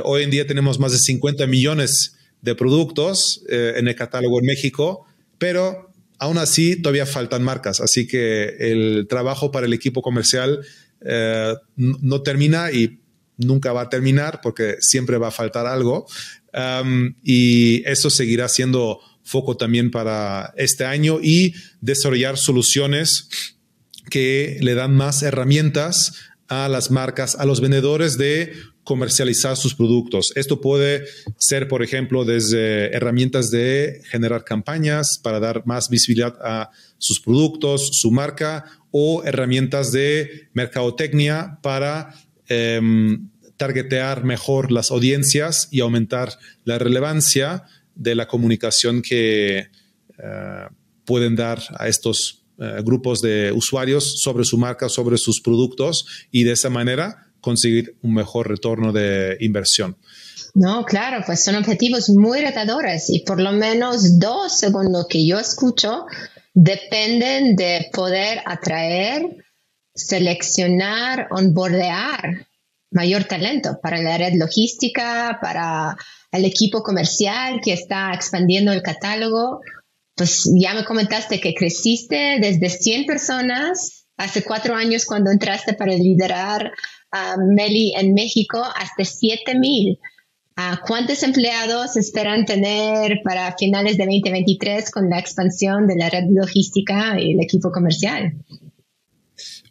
hoy 0.04 0.24
en 0.24 0.32
día 0.32 0.48
tenemos 0.48 0.80
más 0.80 0.94
de 0.94 1.00
50 1.00 1.48
millones 1.48 2.16
de 2.42 2.56
productos 2.56 3.44
en 3.50 3.88
el 3.88 3.96
catálogo 3.96 4.40
en 4.40 4.46
México, 4.46 5.06
pero 5.38 5.92
aún 6.18 6.38
así 6.38 6.82
todavía 6.82 7.06
faltan 7.06 7.44
marcas. 7.44 7.82
Así 7.82 8.08
que 8.08 8.56
el 8.60 9.08
trabajo 9.10 9.52
para 9.52 9.66
el 9.66 9.74
equipo 9.74 10.02
comercial 10.02 10.62
eh, 11.02 11.56
no 11.76 12.22
termina 12.22 12.72
y 12.72 13.00
nunca 13.38 13.74
va 13.74 13.82
a 13.82 13.90
terminar 13.90 14.40
porque 14.42 14.78
siempre 14.80 15.18
va 15.18 15.30
a 15.30 15.32
faltar 15.32 15.68
algo. 15.68 16.06
y 17.22 17.84
eso 17.86 18.10
seguirá 18.10 18.48
siendo 18.48 19.00
foco 19.24 19.58
también 19.58 19.92
para 19.92 20.54
este 20.56 20.86
año 20.86 21.20
y 21.22 21.54
desarrollar 21.82 22.38
soluciones 22.38 23.28
que 24.10 24.58
le 24.62 24.76
dan 24.76 24.96
más 24.96 25.24
herramientas 25.24 26.14
a 26.48 26.70
las 26.70 26.92
marcas, 26.92 27.36
a 27.36 27.46
los 27.46 27.60
vendedores 27.60 28.18
de 28.18 28.54
comercializar 28.86 29.58
sus 29.58 29.76
productos. 29.76 30.32
Esto 30.36 30.62
puede 30.62 31.06
ser, 31.38 31.68
por 31.68 31.84
ejemplo, 31.84 32.24
desde 32.24 32.96
herramientas 32.96 33.52
de 33.52 34.02
generar 34.10 34.46
campañas 34.46 35.20
para 35.22 35.42
dar 35.42 35.66
más 35.66 35.90
visibilidad 35.90 36.38
a 36.42 36.70
sus 36.98 37.20
productos, 37.20 37.90
su 37.94 38.12
marca, 38.12 38.64
o 38.92 39.24
herramientas 39.26 39.92
de 39.92 40.48
mercadotecnia 40.54 41.60
para 41.62 42.16
em, 42.48 43.28
targetear 43.58 44.24
mejor 44.24 44.72
las 44.72 44.92
audiencias 44.92 45.68
y 45.72 45.82
aumentar 45.82 46.38
la 46.64 46.80
relevancia 46.80 47.64
de 47.96 48.16
la 48.16 48.28
comunicación 48.28 49.02
que 49.02 49.58
eh, 49.58 49.68
pueden 51.04 51.36
dar 51.36 51.62
a 51.78 51.88
estos 51.88 52.44
eh, 52.58 52.82
grupos 52.86 53.22
de 53.22 53.52
usuarios 53.52 54.22
sobre 54.22 54.46
su 54.46 54.58
marca, 54.58 54.88
sobre 54.88 55.18
sus 55.18 55.42
productos 55.42 56.28
y 56.32 56.44
de 56.44 56.54
esa 56.54 56.70
manera 56.70 57.25
conseguir 57.46 57.96
un 58.02 58.16
mejor 58.16 58.50
retorno 58.50 58.92
de 58.92 59.38
inversión. 59.40 59.96
No, 60.56 60.84
claro, 60.84 61.24
pues 61.26 61.44
son 61.44 61.56
objetivos 61.56 62.10
muy 62.10 62.42
retadores 62.42 63.10
y 63.12 63.20
por 63.20 63.40
lo 63.40 63.52
menos 63.52 64.20
dos, 64.20 64.58
según 64.58 64.92
lo 64.92 65.06
que 65.08 65.28
yo 65.28 65.38
escucho, 65.38 66.08
dependen 66.56 67.56
de 67.56 67.88
poder 67.94 68.42
atraer 68.46 69.46
seleccionar, 69.94 71.28
onboardear 71.30 72.48
mayor 72.92 73.26
talento 73.26 73.80
para 73.80 74.02
la 74.02 74.18
red 74.18 74.34
logística, 74.34 75.38
para 75.40 75.96
el 76.32 76.46
equipo 76.46 76.82
comercial 76.82 77.60
que 77.64 77.74
está 77.74 78.12
expandiendo 78.14 78.72
el 78.72 78.82
catálogo. 78.82 79.62
Pues 80.16 80.50
ya 80.60 80.74
me 80.74 80.84
comentaste 80.84 81.40
que 81.40 81.54
creciste 81.54 82.40
desde 82.42 82.70
100 82.70 83.06
personas 83.06 84.08
hace 84.18 84.44
cuatro 84.44 84.76
años 84.76 85.06
cuando 85.06 85.30
entraste 85.30 85.74
para 85.74 85.94
liderar 85.94 86.72
a 87.16 87.38
Meli 87.38 87.94
en 87.96 88.14
México 88.14 88.62
hasta 88.64 89.06
7000. 89.06 89.98
Uh, 90.58 90.78
¿Cuántos 90.86 91.24
empleados 91.24 91.98
esperan 91.98 92.46
tener 92.46 93.20
para 93.24 93.56
finales 93.58 93.98
de 93.98 94.06
2023 94.06 94.92
con 94.92 95.10
la 95.10 95.20
expansión 95.20 95.88
de 95.88 95.96
la 95.96 96.10
red 96.10 96.26
logística 96.30 97.20
y 97.20 97.34
el 97.34 97.42
equipo 97.42 97.72
comercial? 97.72 98.34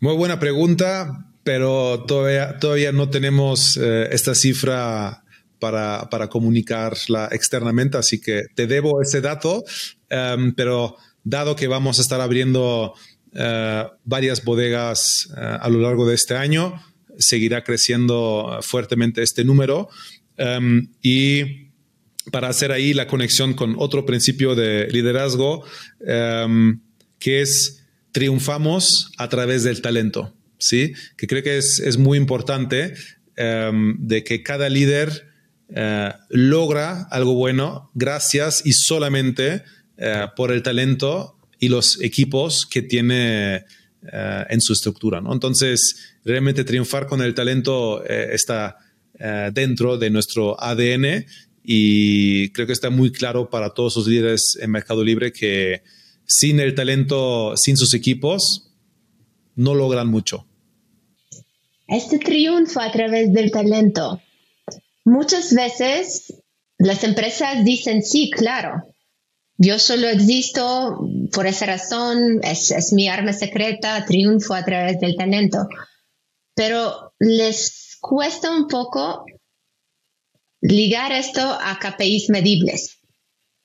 Muy 0.01 0.17
buena 0.17 0.39
pregunta, 0.39 1.33
pero 1.43 2.05
todavía, 2.05 2.59
todavía 2.59 2.93
no 2.93 3.09
tenemos 3.09 3.79
eh, 3.79 4.09
esta 4.11 4.35
cifra 4.35 5.25
para, 5.59 6.09
para, 6.11 6.29
comunicarla 6.29 7.29
externamente, 7.33 7.97
así 7.97 8.21
que 8.21 8.43
te 8.55 8.67
debo 8.67 9.01
ese 9.01 9.23
dato, 9.23 9.65
um, 10.11 10.53
pero 10.55 10.97
dado 11.23 11.57
que 11.57 11.69
vamos 11.69 11.99
a 11.99 12.03
estar 12.03 12.21
abriendo 12.21 12.93
uh, 12.93 13.89
varias 14.05 14.45
bodegas 14.45 15.29
uh, 15.31 15.59
a 15.61 15.69
lo 15.71 15.79
largo 15.79 16.07
de 16.07 16.15
este 16.15 16.37
año, 16.37 16.75
seguirá 17.19 17.65
creciendo 17.65 18.59
fuertemente 18.63 19.23
este 19.23 19.45
número. 19.45 19.89
Um, 20.39 20.89
y 21.03 21.71
para 22.31 22.49
hacer 22.49 22.73
ahí 22.73 22.95
la 22.95 23.07
conexión 23.07 23.55
con 23.55 23.77
otro 23.79 24.07
principio 24.07 24.55
de 24.55 24.89
liderazgo, 24.89 25.65
um, 26.01 26.81
que 27.19 27.43
es 27.43 27.85
triunfamos 28.13 29.13
a 29.19 29.29
través 29.29 29.65
del 29.65 29.83
talento, 29.83 30.35
¿sí? 30.59 30.93
Que 31.17 31.27
creo 31.27 31.43
que 31.43 31.59
es, 31.59 31.99
muy 31.99 32.17
importante 32.17 32.95
em, 33.37 33.97
de 33.99 34.23
que 34.23 34.45
cada 34.45 34.69
líder 34.69 35.29
eh, 35.69 36.13
logra 36.29 37.09
algo 37.11 37.35
bueno 37.35 37.91
gracias 37.95 38.63
y 38.65 38.73
solamente 38.73 39.65
eh, 39.97 40.27
por 40.37 40.53
el 40.53 40.63
talento 40.63 41.37
y 41.59 41.69
los 41.69 42.01
equipos 42.03 42.67
que 42.67 42.83
tiene 42.83 43.65
eh, 44.13 44.45
en 44.49 44.61
su 44.61 44.73
estructura, 44.73 45.21
¿no? 45.21 45.33
Entonces, 45.33 46.14
realmente 46.25 46.65
triunfar 46.65 47.07
con 47.07 47.21
el 47.23 47.35
talento 47.35 48.05
está 48.05 48.79
dentro 49.53 49.97
de 49.97 50.11
nuestro 50.11 50.61
ADN 50.61 51.25
y 51.63 52.51
creo 52.51 52.67
que 52.67 52.73
está 52.73 52.91
muy 52.91 53.11
claro 53.11 53.49
para 53.49 53.71
todos 53.71 53.97
los 53.97 54.07
líderes 54.07 54.59
en 54.61 54.71
Mercado 54.71 55.03
Libre 55.03 55.33
que 55.33 55.83
sin 56.27 56.61
el 56.61 56.75
talento, 56.75 57.57
sin 57.57 57.77
sus 57.77 57.95
equipos, 57.95 58.71
no 59.57 59.75
logran 59.75 60.09
mucho. 60.09 60.47
Este 61.87 62.19
triunfo 62.19 62.81
a 62.81 62.91
través 62.91 63.33
del 63.33 63.51
talento. 63.51 64.21
Muchas 65.05 65.55
veces 65.55 66.35
las 66.79 67.05
empresas 67.05 67.65
dicen, 67.65 68.03
sí, 68.03 68.31
claro, 68.31 68.95
yo 69.57 69.79
solo 69.79 70.09
existo 70.09 71.09
por 71.33 71.47
esa 71.47 71.67
razón, 71.67 72.41
es, 72.43 72.71
es 72.71 72.93
mi 72.93 73.09
arma 73.09 73.33
secreta, 73.33 74.05
triunfo 74.07 74.55
a 74.55 74.65
través 74.65 74.99
del 75.01 75.17
talento. 75.17 75.69
Pero 76.55 77.15
les 77.19 77.99
cuesta 78.01 78.51
un 78.51 78.69
poco 78.69 79.25
ligar 80.61 81.13
esto 81.13 81.41
a 81.41 81.79
KPIs 81.79 82.31
medibles. 82.31 83.01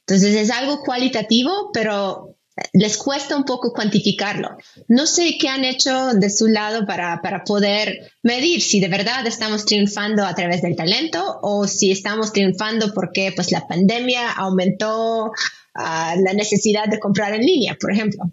Entonces 0.05 0.35
es 0.35 0.51
algo 0.51 0.81
cualitativo, 0.81 1.71
pero 1.71 2.39
les 2.73 2.97
cuesta 2.97 3.35
un 3.35 3.43
poco 3.43 3.73
cuantificarlo. 3.73 4.57
No 4.87 5.05
sé 5.05 5.37
qué 5.39 5.47
han 5.49 5.63
hecho 5.63 6.13
de 6.13 6.29
su 6.29 6.47
lado 6.47 6.85
para, 6.85 7.21
poder 7.45 8.11
medir 8.23 8.61
si 8.61 8.79
de 8.79 8.87
verdad 8.87 9.25
estamos 9.27 9.65
triunfando 9.65 10.25
a 10.25 10.35
través 10.35 10.61
del 10.61 10.75
talento 10.75 11.39
o 11.41 11.67
si 11.67 11.91
estamos 11.91 12.33
triunfando 12.33 12.93
porque 12.93 13.31
pues, 13.35 13.51
la 13.51 13.67
pandemia 13.67 14.31
aumentó 14.31 15.31
ah, 15.75 16.15
la 16.17 16.33
necesidad 16.33 16.87
de 16.87 16.99
comprar 16.99 17.33
en 17.33 17.41
línea, 17.41 17.77
por 17.79 17.91
ejemplo. 17.91 18.31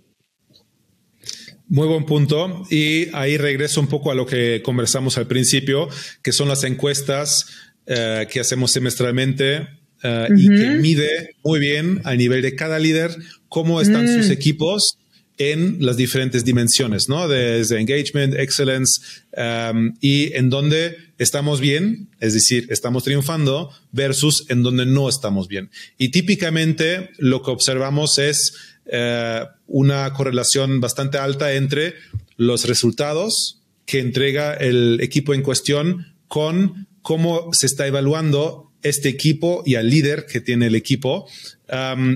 Muy 1.68 1.88
buen 1.88 2.04
punto. 2.04 2.64
Y 2.70 3.08
ahí 3.12 3.36
regreso 3.36 3.80
un 3.80 3.88
poco 3.88 4.10
a 4.10 4.14
lo 4.14 4.26
que 4.26 4.62
conversamos 4.62 5.18
al 5.18 5.26
principio, 5.26 5.88
que 6.22 6.32
son 6.32 6.48
las 6.48 6.64
encuestas 6.64 7.46
eh, 7.86 8.26
que 8.30 8.40
hacemos 8.40 8.72
semestralmente 8.72 9.68
eh, 10.02 10.28
y 10.36 10.48
que 10.48 10.70
mide 10.80 11.30
muy 11.42 11.58
bien 11.58 12.00
al 12.04 12.18
nivel 12.18 12.42
de 12.42 12.54
cada 12.54 12.78
líder 12.78 13.16
cómo 13.48 13.80
están 13.80 14.06
sus 14.06 14.28
mm. 14.28 14.32
equipos 14.32 14.98
en 15.38 15.78
las 15.80 15.96
diferentes 15.96 16.44
dimensiones, 16.44 17.08
¿no? 17.08 17.28
Desde 17.28 17.78
engagement, 17.78 18.34
excellence 18.34 19.00
um, 19.36 19.94
y 20.00 20.32
en 20.34 20.48
donde 20.50 20.96
estamos 21.18 21.60
bien, 21.60 22.08
es 22.20 22.34
decir, 22.34 22.66
estamos 22.70 23.04
triunfando 23.04 23.70
versus 23.92 24.46
en 24.48 24.62
donde 24.62 24.86
no 24.86 25.08
estamos 25.08 25.48
bien. 25.48 25.70
Y 25.98 26.10
típicamente 26.10 27.10
lo 27.18 27.42
que 27.42 27.50
observamos 27.50 28.18
es 28.18 28.54
eh, 28.86 29.44
una 29.66 30.12
correlación 30.12 30.80
bastante 30.80 31.18
alta 31.18 31.54
entre 31.54 31.94
los 32.36 32.66
resultados 32.66 33.60
que 33.84 34.00
entrega 34.00 34.54
el 34.54 35.00
equipo 35.00 35.34
en 35.34 35.42
cuestión 35.42 36.14
con 36.28 36.86
cómo 37.02 37.52
se 37.52 37.66
está 37.66 37.86
evaluando 37.86 38.72
este 38.82 39.08
equipo 39.08 39.62
y 39.66 39.74
al 39.74 39.90
líder 39.90 40.26
que 40.26 40.40
tiene 40.40 40.66
el 40.66 40.74
equipo. 40.74 41.28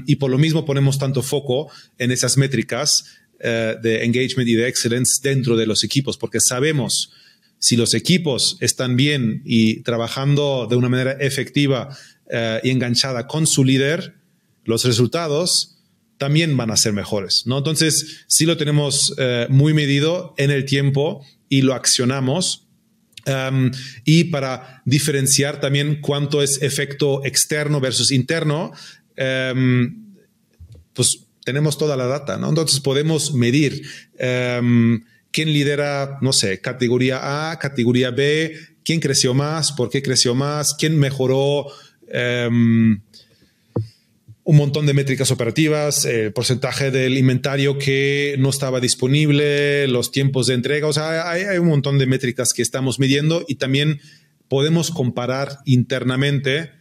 Y 0.06 0.16
por 0.16 0.30
lo 0.30 0.38
mismo 0.38 0.64
ponemos 0.64 0.98
tanto 0.98 1.22
foco 1.22 1.70
en 1.98 2.10
esas 2.12 2.36
métricas 2.36 3.04
uh, 3.40 3.80
de 3.80 4.04
engagement 4.04 4.48
y 4.48 4.54
de 4.54 4.68
excellence 4.68 5.20
dentro 5.22 5.56
de 5.56 5.66
los 5.66 5.82
equipos, 5.82 6.16
porque 6.16 6.38
sabemos 6.40 7.12
si 7.58 7.76
los 7.76 7.94
equipos 7.94 8.56
están 8.60 8.96
bien 8.96 9.42
y 9.44 9.82
trabajando 9.82 10.66
de 10.68 10.76
una 10.76 10.88
manera 10.88 11.12
efectiva 11.12 11.96
uh, 12.26 12.64
y 12.66 12.70
enganchada 12.70 13.26
con 13.26 13.46
su 13.46 13.64
líder, 13.64 14.14
los 14.64 14.84
resultados 14.84 15.79
también 16.20 16.54
van 16.54 16.70
a 16.70 16.76
ser 16.76 16.92
mejores, 16.92 17.44
¿no? 17.46 17.56
Entonces, 17.56 18.24
si 18.26 18.44
lo 18.44 18.58
tenemos 18.58 19.12
uh, 19.12 19.50
muy 19.50 19.72
medido 19.72 20.34
en 20.36 20.50
el 20.50 20.66
tiempo 20.66 21.24
y 21.48 21.62
lo 21.62 21.72
accionamos, 21.74 22.66
Um, 23.26 23.70
y 24.06 24.24
para 24.24 24.82
diferenciar 24.86 25.60
también 25.60 26.00
cuánto 26.00 26.42
es 26.42 26.62
efecto 26.62 27.22
externo 27.22 27.78
versus 27.78 28.12
interno, 28.12 28.72
um, 29.54 30.14
pues 30.94 31.26
tenemos 31.44 31.76
toda 31.76 31.98
la 31.98 32.06
data, 32.06 32.38
¿no? 32.38 32.48
Entonces 32.48 32.80
podemos 32.80 33.34
medir 33.34 33.82
um, 34.58 35.02
quién 35.30 35.52
lidera, 35.52 36.16
no 36.22 36.32
sé, 36.32 36.62
categoría 36.62 37.50
A, 37.50 37.58
categoría 37.58 38.10
B, 38.10 38.54
quién 38.84 39.00
creció 39.00 39.34
más, 39.34 39.72
por 39.72 39.90
qué 39.90 40.02
creció 40.02 40.34
más, 40.34 40.74
quién 40.78 40.98
mejoró 40.98 41.66
un 44.50 44.56
montón 44.56 44.84
de 44.84 44.94
métricas 44.94 45.30
operativas, 45.30 46.04
el 46.04 46.26
eh, 46.26 46.30
porcentaje 46.32 46.90
del 46.90 47.16
inventario 47.16 47.78
que 47.78 48.34
no 48.40 48.50
estaba 48.50 48.80
disponible, 48.80 49.86
los 49.86 50.10
tiempos 50.10 50.48
de 50.48 50.54
entrega, 50.54 50.88
o 50.88 50.92
sea, 50.92 51.30
hay, 51.30 51.56
un 51.58 51.68
montón 51.68 51.98
de 51.98 52.06
métricas 52.08 52.52
que 52.52 52.60
estamos 52.60 52.98
midiendo 52.98 53.44
y 53.46 53.54
también 53.54 54.00
podemos 54.48 54.90
comparar 54.90 55.58
internamente 55.66 56.72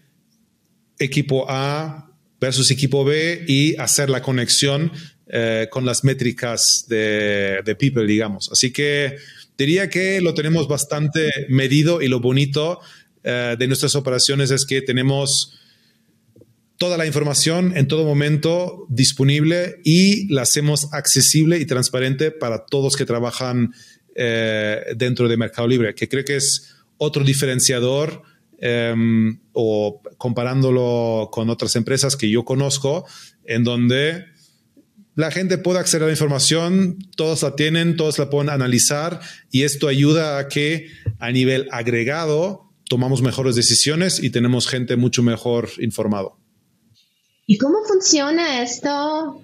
equipo 0.97 1.45
A 1.47 2.11
versus 2.41 2.71
equipo 2.71 3.05
B 3.05 3.45
y 3.47 3.75
hacer 3.75 4.09
la 4.09 4.23
conexión 4.23 4.91
eh, 5.27 5.67
con 5.69 5.85
las 5.85 6.03
métricas 6.03 6.85
de, 6.87 7.75
People, 7.77 8.07
digamos. 8.07 8.49
Así 8.51 8.71
que 8.71 9.17
diría 9.59 9.91
que 9.91 10.21
lo 10.21 10.33
tenemos 10.33 10.67
bastante 10.67 11.29
medido 11.49 12.01
y 12.01 12.07
lo 12.07 12.19
bonito 12.19 12.79
eh, 13.23 13.55
de 13.59 13.67
nuestras 13.67 13.93
operaciones 13.93 14.49
es 14.49 14.65
que 14.65 14.81
tenemos 14.81 15.58
toda 16.79 16.97
la 16.97 17.05
información 17.05 17.73
en 17.75 17.87
todo 17.87 18.05
momento 18.05 18.87
disponible 18.89 19.81
y 19.83 20.33
la 20.33 20.43
hacemos 20.43 20.87
accesible 20.93 21.59
y 21.59 21.65
transparente 21.65 22.31
para 22.31 22.65
todos 22.65 22.95
que 22.95 23.05
trabajan 23.05 23.73
eh, 24.15 24.81
dentro 24.95 25.27
de 25.27 25.35
Mercado 25.35 25.67
Libre, 25.67 25.93
que 25.93 26.07
creo 26.07 26.23
que 26.23 26.37
es 26.37 26.77
otro 26.97 27.25
diferenciador 27.25 28.23
em, 28.59 29.41
o 29.51 30.01
comparándolo 30.17 31.29
con 31.33 31.49
otras 31.49 31.75
empresas 31.75 32.15
que 32.15 32.29
yo 32.29 32.45
conozco, 32.45 33.05
en 33.43 33.65
donde 33.65 34.25
la 35.15 35.31
gente 35.31 35.57
puede 35.57 35.79
acceder 35.79 36.03
a 36.03 36.05
la 36.05 36.13
información, 36.13 36.97
todos 37.17 37.43
la 37.43 37.57
tienen, 37.57 37.97
todos 37.97 38.17
la 38.19 38.29
pueden 38.29 38.49
analizar 38.49 39.19
y 39.51 39.63
esto 39.63 39.89
ayuda 39.89 40.39
a 40.39 40.47
que 40.47 40.87
a 41.19 41.29
nivel 41.31 41.67
agregado 41.71 42.71
tomamos 42.87 43.21
mejores 43.21 43.55
decisiones 43.55 44.23
y 44.23 44.29
tenemos 44.29 44.67
gente 44.67 44.95
mucho 44.95 45.23
mejor 45.23 45.69
informado. 45.79 46.38
¿Y 47.51 47.57
cómo 47.57 47.79
funciona 47.83 48.61
esto 48.61 49.43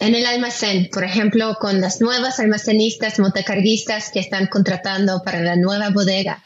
en 0.00 0.16
el 0.16 0.26
almacén? 0.26 0.90
Por 0.92 1.04
ejemplo, 1.04 1.56
con 1.60 1.80
las 1.80 2.00
nuevas 2.00 2.40
almacenistas, 2.40 3.20
montacarguistas 3.20 4.10
que 4.10 4.18
están 4.18 4.48
contratando 4.48 5.22
para 5.24 5.40
la 5.40 5.54
nueva 5.54 5.90
bodega, 5.90 6.42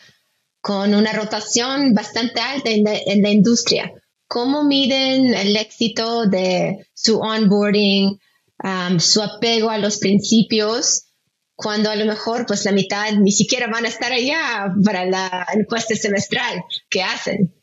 con 0.61 0.92
una 0.92 1.14
rotación 1.14 1.94
bastante 1.94 2.38
alta 2.38 2.68
en 2.68 3.23
la, 3.23 3.31
industria. 3.31 3.94
¿Cómo 4.27 4.62
miden 4.62 5.33
el 5.33 5.57
éxito 5.57 6.27
de 6.27 6.87
su 6.92 7.18
onboarding, 7.18 8.20
um, 8.62 9.01
su 9.01 9.23
apego 9.23 9.70
a 9.70 9.79
los 9.79 9.97
principios 9.97 11.07
cuando 11.55 11.88
a 11.88 11.97
lo 11.97 12.05
mejor 12.05 12.44
pues 12.44 12.66
la 12.66 12.73
mitad 12.73 13.11
ni 13.12 13.33
siquiera 13.33 13.68
van 13.68 13.87
a 13.87 13.88
estar 13.88 14.12
allá 14.12 14.75
para 14.85 15.07
la 15.07 15.47
encuesta 15.55 15.97
semestral 15.97 16.62
que 16.90 17.03
hacen 17.03 17.54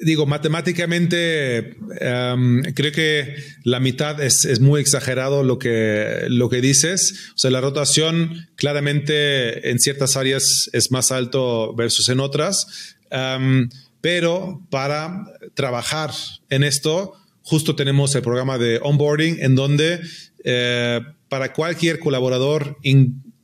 digo, 0.00 0.26
matemáticamente 0.26 1.76
em, 2.00 2.62
creo 2.74 2.92
que 2.92 3.36
la 3.64 3.80
mitad 3.80 4.20
es, 4.22 4.60
muy 4.60 4.80
exagerado 4.80 5.42
lo 5.42 5.58
que, 5.58 6.26
lo 6.28 6.48
que 6.48 6.60
dices. 6.60 7.30
O 7.34 7.38
sea, 7.38 7.50
la 7.50 7.60
rotación 7.60 8.48
claramente 8.56 9.70
en 9.70 9.78
ciertas 9.78 10.16
áreas 10.16 10.70
es 10.72 10.90
más 10.90 11.12
alto 11.12 11.74
versus 11.74 12.08
en 12.08 12.20
otras. 12.20 12.96
Em, 13.10 13.68
pero 14.00 14.62
para 14.70 15.24
trabajar 15.54 16.10
en 16.50 16.64
esto, 16.64 17.14
justo 17.42 17.74
tenemos 17.74 18.14
el 18.14 18.22
programa 18.22 18.58
de 18.58 18.80
onboarding 18.82 19.38
en 19.40 19.54
donde 19.54 20.00
eh, 20.44 21.00
para 21.28 21.52
cualquier 21.52 21.98
colaborador 21.98 22.76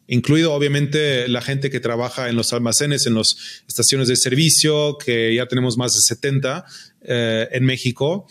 incluido 0.07 0.53
obviamente 0.53 1.29
la 1.29 1.41
gente 1.41 1.71
que 1.71 1.81
trabaja 1.81 2.29
en 2.29 2.37
los 2.37 2.53
almacenes, 2.53 3.07
en 3.07 3.15
las 3.15 3.37
estaciones 3.67 4.09
de 4.09 4.17
servicio, 4.17 4.99
que 4.99 5.35
ya 5.35 5.47
tenemos 5.47 5.77
más 5.77 5.95
de 5.95 6.01
70 6.01 6.65
eh, 7.03 7.49
en 7.53 7.65
México. 7.65 8.27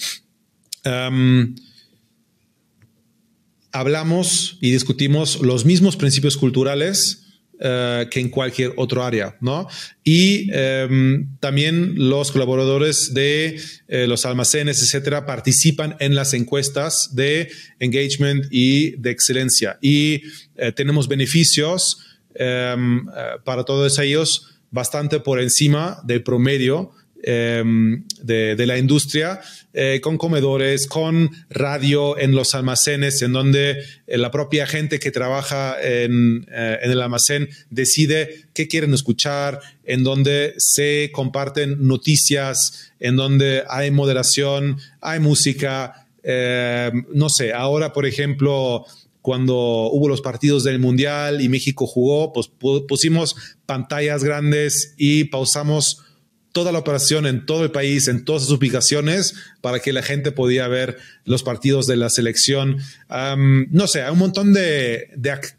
hablamos 3.71 4.57
y 4.61 4.71
discutimos 4.71 5.39
los 5.41 5.63
mismos 5.65 5.95
principios 5.95 6.37
culturales 6.37 7.30
eh, 7.63 8.07
que 8.09 8.19
en 8.19 8.29
cualquier 8.29 8.73
otro 8.75 9.03
área, 9.03 9.37
¿no? 9.39 9.67
Y 10.03 10.49
em, 10.51 11.37
también 11.39 11.93
los 12.09 12.31
colaboradores 12.31 13.13
de 13.13 13.61
eh, 13.87 14.07
los 14.07 14.25
almacenes, 14.25 14.81
etcétera, 14.81 15.27
participan 15.27 15.95
en 15.99 16.15
las 16.15 16.33
encuestas 16.33 17.11
de 17.13 17.51
engagement 17.77 18.47
y 18.49 18.95
de 18.97 19.11
excelencia. 19.11 19.77
Y 19.79 20.23
eh, 20.55 20.71
tenemos 20.71 21.07
beneficios 21.07 21.99
em, 22.33 23.05
para 23.43 23.63
todos 23.63 23.99
ellos 23.99 24.59
bastante 24.71 25.19
por 25.19 25.39
encima 25.39 25.99
del 26.03 26.23
promedio 26.23 26.93
Em, 27.23 28.03
de, 28.23 28.65
la 28.65 28.79
industria, 28.79 29.41
eh, 29.73 29.99
con 30.01 30.17
comedores, 30.17 30.87
con 30.87 31.29
radio 31.49 32.17
en 32.17 32.31
los 32.31 32.55
almacenes, 32.55 33.21
en 33.21 33.31
donde 33.33 33.83
eh, 34.07 34.17
la 34.17 34.31
propia 34.31 34.65
gente 34.65 34.99
que 34.99 35.11
trabaja 35.11 35.75
en, 35.81 36.47
eh, 36.51 36.79
en, 36.81 36.91
el 36.91 37.01
almacén 37.01 37.49
decide 37.69 38.45
qué 38.55 38.67
quieren 38.67 38.93
escuchar, 38.93 39.59
en 39.83 40.03
donde 40.03 40.55
se 40.57 41.11
comparten 41.11 41.85
noticias, 41.85 42.91
en 42.99 43.17
donde 43.17 43.63
hay 43.69 43.91
moderación, 43.91 44.79
hay 44.99 45.19
música. 45.19 46.07
Em, 46.23 47.05
no 47.13 47.29
sé, 47.29 47.53
ahora, 47.53 47.93
por 47.93 48.07
ejemplo, 48.07 48.85
cuando 49.21 49.55
hubo 49.91 50.07
los 50.07 50.21
partidos 50.21 50.63
del 50.63 50.79
Mundial 50.79 51.41
y 51.41 51.49
México 51.49 51.85
jugó, 51.85 52.33
pues 52.33 52.49
pusimos 52.87 53.35
pantallas 53.67 54.23
grandes 54.23 54.95
y 54.97 55.25
pausamos 55.25 56.03
toda 56.51 56.71
la 56.71 56.79
operación 56.79 57.25
en 57.25 57.45
todo 57.45 57.63
el 57.63 57.71
país, 57.71 58.07
en 58.07 58.25
todas 58.25 58.43
sus 58.43 58.57
ubicaciones, 58.57 59.35
para 59.61 59.79
que 59.79 59.93
la 59.93 60.01
gente 60.01 60.31
podía 60.31 60.67
ver 60.67 60.97
los 61.25 61.43
partidos 61.43 61.87
de 61.87 61.95
la 61.95 62.09
selección. 62.09 62.77
no 63.09 63.87
sé, 63.87 64.01
hay 64.01 64.11
un 64.11 64.19
montón 64.19 64.53
de, 64.53 65.07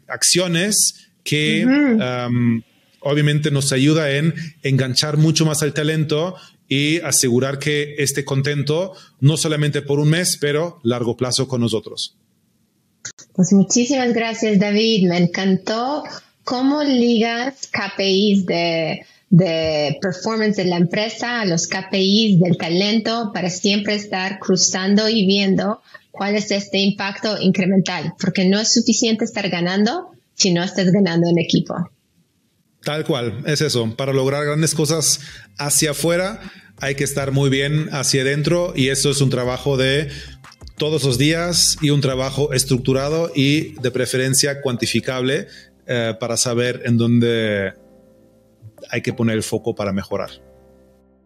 acciones 0.07 1.09
que 1.23 1.65
obviamente 2.99 3.51
nos 3.51 3.71
ayuda 3.71 4.11
en 4.11 4.33
enganchar 4.61 5.17
mucho 5.17 5.45
más 5.45 5.61
al 5.63 5.73
talento 5.73 6.35
y 6.67 6.99
asegurar 7.01 7.59
que 7.59 7.95
esté 7.97 8.23
contento, 8.23 8.93
no 9.19 9.37
solamente 9.37 9.81
por 9.81 9.99
un 9.99 10.09
mes, 10.09 10.37
pero 10.39 10.79
largo 10.83 11.17
plazo 11.17 11.47
con 11.47 11.61
nosotros. 11.61 12.15
Pues 13.33 13.51
muchísimas 13.51 14.13
gracias, 14.13 14.59
David. 14.59 15.07
Me 15.09 15.17
encantó 15.17 16.03
cómo 16.43 16.83
ligas 16.83 17.67
KPIs 17.67 18.45
de 18.45 19.05
de 19.33 19.97
performance 19.99 20.57
de 20.57 20.65
la 20.65 20.77
empresa, 20.77 21.41
a 21.41 21.45
los 21.45 21.65
KPIs 21.65 22.39
del 22.39 22.55
talento, 22.55 23.31
para 23.33 23.49
siempre 23.49 23.95
estar 23.95 24.37
cruzando 24.37 25.09
y 25.09 25.25
viendo 25.25 25.81
cuál 26.11 26.35
es 26.35 26.51
este 26.51 26.77
impacto 26.77 27.41
incremental, 27.41 28.13
porque 28.19 28.45
no 28.45 28.59
es 28.59 28.71
suficiente 28.71 29.25
estar 29.25 29.49
ganando 29.49 30.11
si 30.35 30.53
no 30.53 30.63
estás 30.63 30.91
ganando 30.91 31.27
en 31.27 31.39
equipo. 31.39 31.73
Tal 32.83 33.05
cual, 33.05 33.41
es 33.47 33.61
eso. 33.61 33.95
Para 33.95 34.13
lograr 34.13 34.45
grandes 34.45 34.75
cosas 34.75 35.19
hacia 35.57 35.91
afuera, 35.91 36.39
hay 36.77 36.93
que 36.93 37.03
estar 37.03 37.31
muy 37.31 37.49
bien 37.49 37.89
hacia 37.91 38.21
adentro 38.21 38.73
y 38.75 38.89
eso 38.89 39.09
es 39.09 39.19
un 39.19 39.31
trabajo 39.31 39.77
de 39.77 40.09
todos 40.77 41.03
los 41.05 41.17
días 41.17 41.77
y 41.81 41.89
un 41.89 42.01
trabajo 42.01 42.53
estructurado 42.53 43.31
y 43.33 43.73
de 43.81 43.89
preferencia 43.89 44.61
cuantificable 44.61 45.47
eh, 45.87 46.13
para 46.19 46.37
saber 46.37 46.83
en 46.85 46.97
dónde 46.97 47.73
hay 48.89 49.01
que 49.01 49.13
poner 49.13 49.35
el 49.35 49.43
foco 49.43 49.75
para 49.75 49.91
mejorar. 49.91 50.29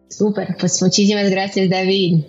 Súper, 0.08 0.56
pues 0.58 0.80
muchísimas 0.82 1.30
gracias 1.30 1.68
David. 1.68 2.24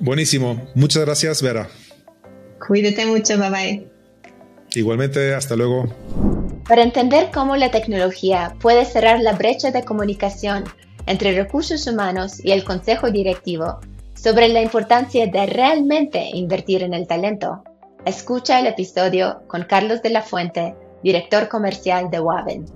Buenísimo, 0.00 0.68
muchas 0.74 1.04
gracias 1.04 1.42
Vera. 1.42 1.68
Cuídate 2.66 3.06
mucho, 3.06 3.38
bye 3.38 3.50
bye. 3.50 3.88
Igualmente, 4.74 5.34
hasta 5.34 5.56
luego. 5.56 5.86
Para 6.68 6.82
entender 6.82 7.30
cómo 7.32 7.56
la 7.56 7.70
tecnología 7.70 8.56
puede 8.60 8.84
cerrar 8.84 9.20
la 9.20 9.32
brecha 9.32 9.70
de 9.70 9.84
comunicación 9.84 10.64
entre 11.06 11.32
recursos 11.32 11.86
humanos 11.86 12.44
y 12.44 12.50
el 12.50 12.64
consejo 12.64 13.10
directivo 13.10 13.78
sobre 14.14 14.48
la 14.48 14.62
importancia 14.62 15.26
de 15.26 15.46
realmente 15.46 16.28
invertir 16.34 16.82
en 16.82 16.94
el 16.94 17.06
talento, 17.06 17.62
escucha 18.04 18.58
el 18.58 18.66
episodio 18.66 19.42
con 19.46 19.62
Carlos 19.64 20.02
de 20.02 20.10
la 20.10 20.22
Fuente, 20.22 20.74
director 21.02 21.48
comercial 21.48 22.10
de 22.10 22.20
Waven. 22.20 22.66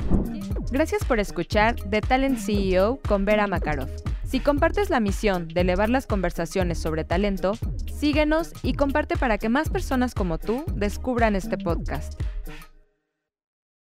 Gracias 0.70 1.04
por 1.04 1.18
escuchar 1.18 1.74
The 1.74 2.00
Talent 2.00 2.38
CEO 2.38 3.00
con 3.08 3.24
Vera 3.24 3.48
Makarov. 3.48 3.88
Si 4.24 4.38
compartes 4.38 4.88
la 4.88 5.00
misión 5.00 5.48
de 5.48 5.62
elevar 5.62 5.90
las 5.90 6.06
conversaciones 6.06 6.78
sobre 6.78 7.02
talento, 7.02 7.54
síguenos 7.92 8.52
y 8.62 8.74
comparte 8.74 9.16
para 9.16 9.36
que 9.36 9.48
más 9.48 9.68
personas 9.68 10.14
como 10.14 10.38
tú 10.38 10.64
descubran 10.76 11.34
este 11.34 11.58
podcast. 11.58 12.14